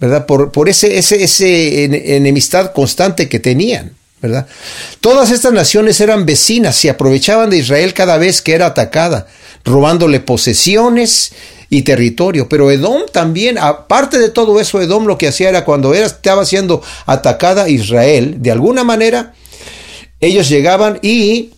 ¿verdad? 0.00 0.26
Por, 0.26 0.50
por 0.50 0.68
ese, 0.68 0.98
ese, 0.98 1.22
ese 1.22 2.16
enemistad 2.16 2.72
constante 2.72 3.28
que 3.28 3.38
tenían. 3.38 3.92
Todas 5.00 5.30
estas 5.30 5.52
naciones 5.52 6.00
eran 6.00 6.26
vecinas 6.26 6.84
y 6.84 6.88
aprovechaban 6.88 7.50
de 7.50 7.58
Israel 7.58 7.94
cada 7.94 8.18
vez 8.18 8.42
que 8.42 8.54
era 8.54 8.66
atacada, 8.66 9.26
robándole 9.64 10.20
posesiones 10.20 11.32
y 11.70 11.82
territorio. 11.82 12.48
Pero 12.48 12.70
Edom 12.70 13.02
también, 13.12 13.58
aparte 13.58 14.18
de 14.18 14.30
todo 14.30 14.60
eso, 14.60 14.80
Edom 14.80 15.06
lo 15.06 15.18
que 15.18 15.28
hacía 15.28 15.48
era 15.48 15.64
cuando 15.64 15.94
estaba 15.94 16.44
siendo 16.44 16.82
atacada 17.06 17.68
Israel, 17.68 18.36
de 18.38 18.50
alguna 18.50 18.84
manera, 18.84 19.34
ellos 20.20 20.48
llegaban 20.48 20.98
y 21.02 21.50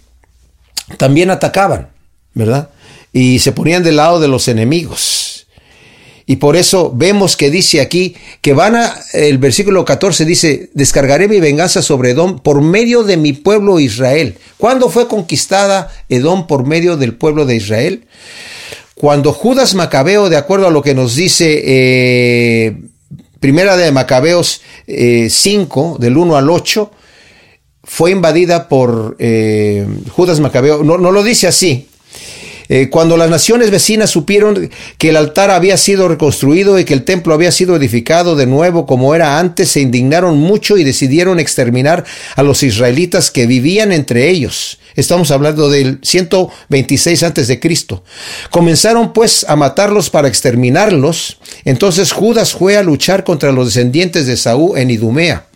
también 0.97 1.31
atacaban, 1.31 1.89
¿verdad? 2.35 2.71
Y 3.13 3.39
se 3.39 3.53
ponían 3.53 3.83
del 3.83 3.97
lado 3.97 4.21
de 4.21 4.29
los 4.29 4.49
enemigos. 4.49 5.26
Y 6.29 6.37
por 6.37 6.57
eso 6.57 6.93
vemos 6.93 7.37
que 7.37 7.51
dice 7.51 7.81
aquí 7.81 8.17
que 8.41 8.53
van 8.53 8.75
a, 8.75 8.97
el 9.13 9.39
versículo 9.39 9.85
14 9.85 10.25
dice, 10.25 10.71
descargaré 10.75 11.29
mi 11.29 11.39
venganza 11.39 11.83
sobre 11.83 12.11
Edom 12.11 12.41
por 12.41 12.63
medio 12.63 13.05
de 13.05 13.17
mi 13.17 13.33
pueblo 13.33 13.79
Israel. 13.79 14.37
¿Cuándo 14.59 14.91
fue 14.91 15.07
conquistada 15.07 15.89
Edom 16.09 16.49
por 16.49 16.67
medio 16.67 16.97
del 16.97 17.15
pueblo 17.15 17.47
de 17.47 17.55
Israel? 17.55 18.07
Cuando 18.97 19.33
Judas 19.33 19.75
Macabeo, 19.75 20.29
de 20.29 20.37
acuerdo 20.37 20.67
a 20.67 20.71
lo 20.71 20.83
que 20.83 20.95
nos 20.95 21.15
dice 21.15 21.63
eh, 21.65 22.77
Primera 23.39 23.77
de 23.77 23.93
Macabeos 23.93 24.63
5, 24.87 24.89
eh, 24.89 26.03
del 26.03 26.17
1 26.17 26.37
al 26.37 26.51
8, 26.51 26.91
fue 27.85 28.11
invadida 28.11 28.69
por 28.69 29.15
eh, 29.21 29.87
Judas 30.11 30.41
Macabeo. 30.41 30.83
No, 30.83 30.99
no 30.99 31.13
lo 31.13 31.23
dice 31.23 31.47
así, 31.47 31.89
eh, 32.69 32.89
cuando 32.91 33.17
las 33.17 33.31
naciones 33.31 33.71
vecinas 33.71 34.11
supieron 34.11 34.71
que 34.99 35.11
el 35.11 35.17
altar 35.17 35.51
había 35.51 35.77
sido 35.77 36.09
reconstruido 36.09 36.79
y 36.79 36.85
que 36.85 36.95
el 36.95 37.05
templo 37.05 37.35
había 37.35 37.53
sido 37.53 37.77
edificado 37.77 38.37
de 38.37 38.47
nuevo 38.47 38.87
como 38.87 39.15
era 39.15 39.39
antes, 39.39 39.71
se 39.71 39.81
indignaron 39.81 40.39
mucho 40.39 40.77
y 40.77 40.85
decidieron 40.85 41.39
exterminar 41.39 42.05
a 42.35 42.43
los 42.43 42.63
israelitas 42.63 43.31
que 43.31 43.47
vivían 43.47 43.93
entre 43.93 44.29
ellos. 44.29 44.79
Estamos 44.95 45.31
hablando 45.31 45.69
del 45.69 45.99
126 46.03 47.23
antes 47.23 47.49
de 47.49 47.61
Cristo. 47.61 48.03
Comenzaron 48.51 49.13
pues 49.13 49.45
a 49.49 49.55
matarlos 49.55 50.09
para 50.09 50.29
exterminarlos. 50.29 51.39
Entonces 51.65 52.13
Judas 52.13 52.53
fue 52.53 52.77
a 52.77 52.83
luchar 52.83 53.23
contra 53.23 53.53
los 53.53 53.67
descendientes 53.67 54.27
de 54.27 54.37
Saúl 54.37 54.79
en 54.79 54.91
Idumea 54.91 55.47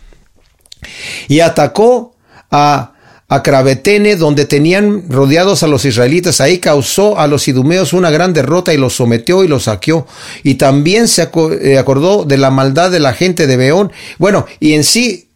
y 1.27 1.39
atacó 1.39 2.15
a 2.51 2.93
a 3.31 3.43
Cravetene, 3.43 4.17
donde 4.17 4.45
tenían 4.45 5.05
rodeados 5.09 5.63
a 5.63 5.67
los 5.67 5.85
israelitas. 5.85 6.41
Ahí 6.41 6.57
causó 6.59 7.17
a 7.17 7.27
los 7.27 7.47
idumeos 7.47 7.93
una 7.93 8.11
gran 8.11 8.33
derrota 8.33 8.73
y 8.73 8.77
los 8.77 8.93
sometió 8.93 9.45
y 9.45 9.47
los 9.47 9.63
saqueó. 9.63 10.05
Y 10.43 10.55
también 10.55 11.07
se 11.07 11.29
eh, 11.61 11.77
acordó 11.77 12.25
de 12.25 12.37
la 12.37 12.51
maldad 12.51 12.91
de 12.91 12.99
la 12.99 13.13
gente 13.13 13.47
de 13.47 13.55
Beón. 13.55 13.93
Bueno, 14.17 14.45
y 14.59 14.73
en 14.73 14.83
sí 14.83 15.29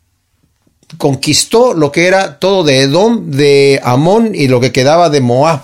conquistó 0.97 1.73
lo 1.73 1.93
que 1.93 2.07
era 2.07 2.37
todo 2.37 2.65
de 2.65 2.81
Edom, 2.81 3.31
de 3.31 3.79
Amón 3.81 4.31
y 4.35 4.49
lo 4.49 4.59
que 4.59 4.73
quedaba 4.73 5.09
de 5.09 5.21
Moab. 5.21 5.61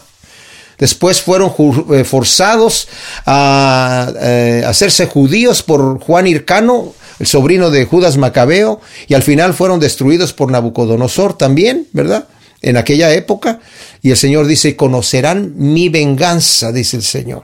Después 0.78 1.20
fueron 1.22 1.54
eh, 1.94 2.06
forzados 2.06 2.88
a, 3.26 4.10
eh, 4.22 4.64
hacerse 4.66 5.06
judíos 5.06 5.64
por 5.64 6.00
Juan 6.00 6.28
Hircano, 6.28 6.94
el 7.22 7.28
sobrino 7.28 7.70
de 7.70 7.86
Judas 7.86 8.18
Macabeo, 8.18 8.82
y 9.08 9.14
al 9.14 9.22
final 9.22 9.54
fueron 9.54 9.80
destruidos 9.80 10.34
por 10.34 10.52
Nabucodonosor 10.52 11.38
también, 11.38 11.86
¿verdad? 11.94 12.28
En 12.64 12.78
aquella 12.78 13.14
época. 13.14 13.60
Y 14.02 14.10
el 14.10 14.18
Señor 14.18 14.48
dice, 14.48 14.76
conocerán 14.76 15.54
mi 15.56 15.90
venganza, 15.90 16.72
dice 16.72 16.98
el 16.98 17.04
Señor. 17.04 17.44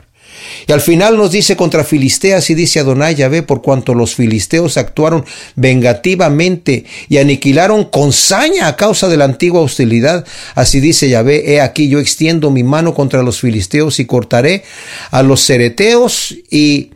Y 0.66 0.72
al 0.72 0.82
final 0.82 1.16
nos 1.16 1.32
dice 1.32 1.56
contra 1.56 1.84
Filisteas 1.84 2.50
y 2.50 2.56
dice 2.56 2.80
Adonai 2.80 3.14
Yahvé, 3.14 3.44
por 3.44 3.62
cuanto 3.62 3.94
los 3.94 4.16
filisteos 4.16 4.78
actuaron 4.78 5.24
vengativamente 5.56 6.86
y 7.08 7.18
aniquilaron 7.18 7.86
con 7.86 8.14
saña 8.14 8.68
a 8.68 8.76
causa 8.76 9.10
de 9.10 9.18
la 9.18 9.26
antigua 9.26 9.62
hostilidad. 9.62 10.26
Así 10.56 10.80
dice 10.80 11.08
Yahvé, 11.08 11.54
he 11.54 11.62
aquí 11.62 11.88
yo 11.88 12.00
extiendo 12.00 12.50
mi 12.50 12.64
mano 12.64 12.96
contra 12.96 13.22
los 13.22 13.40
filisteos 13.42 14.00
y 14.00 14.06
cortaré 14.06 14.64
a 15.12 15.22
los 15.22 15.46
cereteos 15.46 16.36
y 16.50 16.92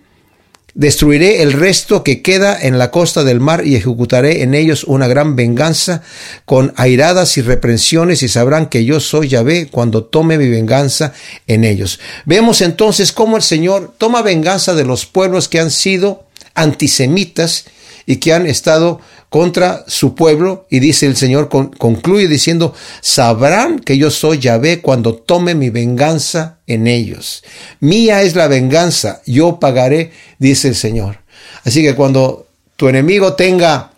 Destruiré 0.73 1.41
el 1.41 1.53
resto 1.53 2.03
que 2.03 2.21
queda 2.21 2.57
en 2.59 2.77
la 2.77 2.91
costa 2.91 3.23
del 3.23 3.41
mar 3.41 3.67
y 3.67 3.75
ejecutaré 3.75 4.41
en 4.43 4.53
ellos 4.53 4.85
una 4.85 5.07
gran 5.07 5.35
venganza 5.35 6.01
con 6.45 6.73
airadas 6.77 7.37
y 7.37 7.41
reprensiones 7.41 8.23
y 8.23 8.29
sabrán 8.29 8.67
que 8.67 8.85
yo 8.85 8.99
soy 8.99 9.27
Yahvé 9.27 9.67
cuando 9.69 10.05
tome 10.05 10.37
mi 10.37 10.47
venganza 10.47 11.13
en 11.47 11.65
ellos. 11.65 11.99
Vemos 12.25 12.61
entonces 12.61 13.11
cómo 13.11 13.35
el 13.35 13.43
Señor 13.43 13.93
toma 13.97 14.21
venganza 14.21 14.73
de 14.73 14.85
los 14.85 15.05
pueblos 15.05 15.49
que 15.49 15.59
han 15.59 15.71
sido 15.71 16.25
antisemitas 16.55 17.65
y 18.05 18.17
que 18.17 18.33
han 18.33 18.45
estado 18.45 19.01
contra 19.31 19.85
su 19.87 20.13
pueblo. 20.13 20.67
Y 20.69 20.79
dice 20.79 21.05
el 21.05 21.15
Señor, 21.15 21.47
concluye 21.47 22.27
diciendo, 22.27 22.75
sabrán 22.99 23.79
que 23.79 23.97
yo 23.97 24.11
soy 24.11 24.39
Yahvé 24.39 24.81
cuando 24.81 25.15
tome 25.15 25.55
mi 25.55 25.69
venganza 25.69 26.57
en 26.67 26.85
ellos. 26.85 27.41
Mía 27.79 28.23
es 28.23 28.35
la 28.35 28.49
venganza, 28.49 29.21
yo 29.25 29.57
pagaré, 29.57 30.11
dice 30.37 30.67
el 30.67 30.75
Señor. 30.75 31.19
Así 31.63 31.81
que 31.81 31.95
cuando 31.95 32.47
tu 32.75 32.89
enemigo 32.89 33.35
tenga, 33.35 33.93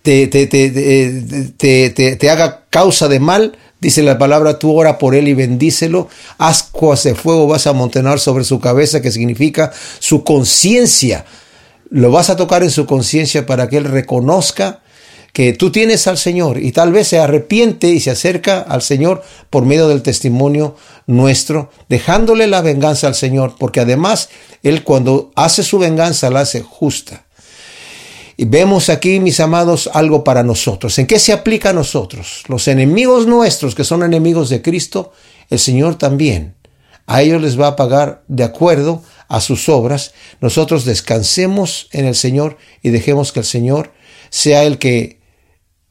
te, 0.00 0.28
te, 0.28 0.46
te, 0.46 2.16
te 2.16 2.30
haga 2.30 2.64
causa 2.70 3.08
de 3.08 3.20
mal, 3.20 3.58
Dice 3.78 4.02
la 4.02 4.16
palabra, 4.16 4.58
tú 4.58 4.74
ora 4.74 4.96
por 4.96 5.14
él 5.14 5.28
y 5.28 5.34
bendícelo. 5.34 6.08
Ascuas 6.38 7.02
de 7.02 7.14
fuego 7.14 7.46
vas 7.46 7.66
a 7.66 7.74
montenar 7.74 8.18
sobre 8.18 8.42
su 8.42 8.58
cabeza, 8.58 9.02
que 9.02 9.12
significa 9.12 9.70
su 9.98 10.24
conciencia 10.24 11.26
lo 11.90 12.10
vas 12.10 12.30
a 12.30 12.36
tocar 12.36 12.62
en 12.62 12.70
su 12.70 12.86
conciencia 12.86 13.46
para 13.46 13.68
que 13.68 13.76
él 13.76 13.84
reconozca 13.84 14.82
que 15.32 15.52
tú 15.52 15.70
tienes 15.70 16.06
al 16.06 16.16
Señor 16.16 16.58
y 16.58 16.72
tal 16.72 16.92
vez 16.92 17.08
se 17.08 17.18
arrepiente 17.18 17.88
y 17.88 18.00
se 18.00 18.10
acerca 18.10 18.60
al 18.60 18.80
Señor 18.80 19.22
por 19.50 19.66
medio 19.66 19.86
del 19.86 20.00
testimonio 20.00 20.76
nuestro, 21.06 21.70
dejándole 21.90 22.46
la 22.46 22.62
venganza 22.62 23.06
al 23.06 23.14
Señor, 23.14 23.54
porque 23.58 23.80
además 23.80 24.30
Él 24.62 24.82
cuando 24.82 25.32
hace 25.36 25.62
su 25.62 25.78
venganza 25.78 26.30
la 26.30 26.40
hace 26.40 26.62
justa. 26.62 27.26
Y 28.38 28.46
vemos 28.46 28.88
aquí, 28.88 29.20
mis 29.20 29.38
amados, 29.40 29.90
algo 29.92 30.24
para 30.24 30.42
nosotros. 30.42 30.98
¿En 30.98 31.06
qué 31.06 31.18
se 31.18 31.34
aplica 31.34 31.70
a 31.70 31.74
nosotros? 31.74 32.42
Los 32.48 32.66
enemigos 32.66 33.26
nuestros, 33.26 33.74
que 33.74 33.84
son 33.84 34.02
enemigos 34.02 34.48
de 34.48 34.62
Cristo, 34.62 35.12
el 35.50 35.58
Señor 35.58 35.96
también. 35.96 36.54
A 37.06 37.22
ellos 37.22 37.40
les 37.40 37.60
va 37.60 37.68
a 37.68 37.76
pagar 37.76 38.24
de 38.26 38.44
acuerdo 38.44 39.02
a 39.28 39.40
sus 39.40 39.68
obras. 39.68 40.12
Nosotros 40.40 40.84
descansemos 40.84 41.88
en 41.92 42.04
el 42.04 42.14
Señor 42.14 42.58
y 42.82 42.90
dejemos 42.90 43.32
que 43.32 43.40
el 43.40 43.46
Señor 43.46 43.92
sea 44.30 44.64
el 44.64 44.78
que 44.78 45.20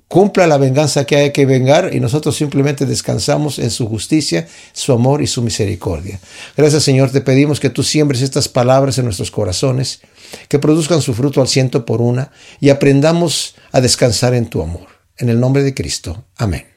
cumpla 0.07 0.47
la 0.47 0.57
venganza 0.57 1.05
que 1.05 1.15
hay 1.17 1.31
que 1.31 1.45
vengar 1.45 1.93
y 1.93 1.99
nosotros 1.99 2.35
simplemente 2.35 2.85
descansamos 2.85 3.59
en 3.59 3.71
su 3.71 3.87
justicia, 3.87 4.47
su 4.71 4.93
amor 4.93 5.21
y 5.21 5.27
su 5.27 5.41
misericordia. 5.41 6.19
Gracias 6.55 6.83
Señor, 6.83 7.11
te 7.11 7.21
pedimos 7.21 7.59
que 7.59 7.69
tú 7.69 7.83
siembres 7.83 8.21
estas 8.21 8.47
palabras 8.47 8.97
en 8.97 9.05
nuestros 9.05 9.31
corazones, 9.31 10.01
que 10.47 10.59
produzcan 10.59 11.01
su 11.01 11.13
fruto 11.13 11.41
al 11.41 11.47
ciento 11.47 11.85
por 11.85 12.01
una 12.01 12.31
y 12.59 12.69
aprendamos 12.69 13.55
a 13.71 13.81
descansar 13.81 14.33
en 14.33 14.47
tu 14.47 14.61
amor. 14.61 14.87
En 15.17 15.29
el 15.29 15.39
nombre 15.39 15.63
de 15.63 15.73
Cristo. 15.73 16.25
Amén. 16.35 16.74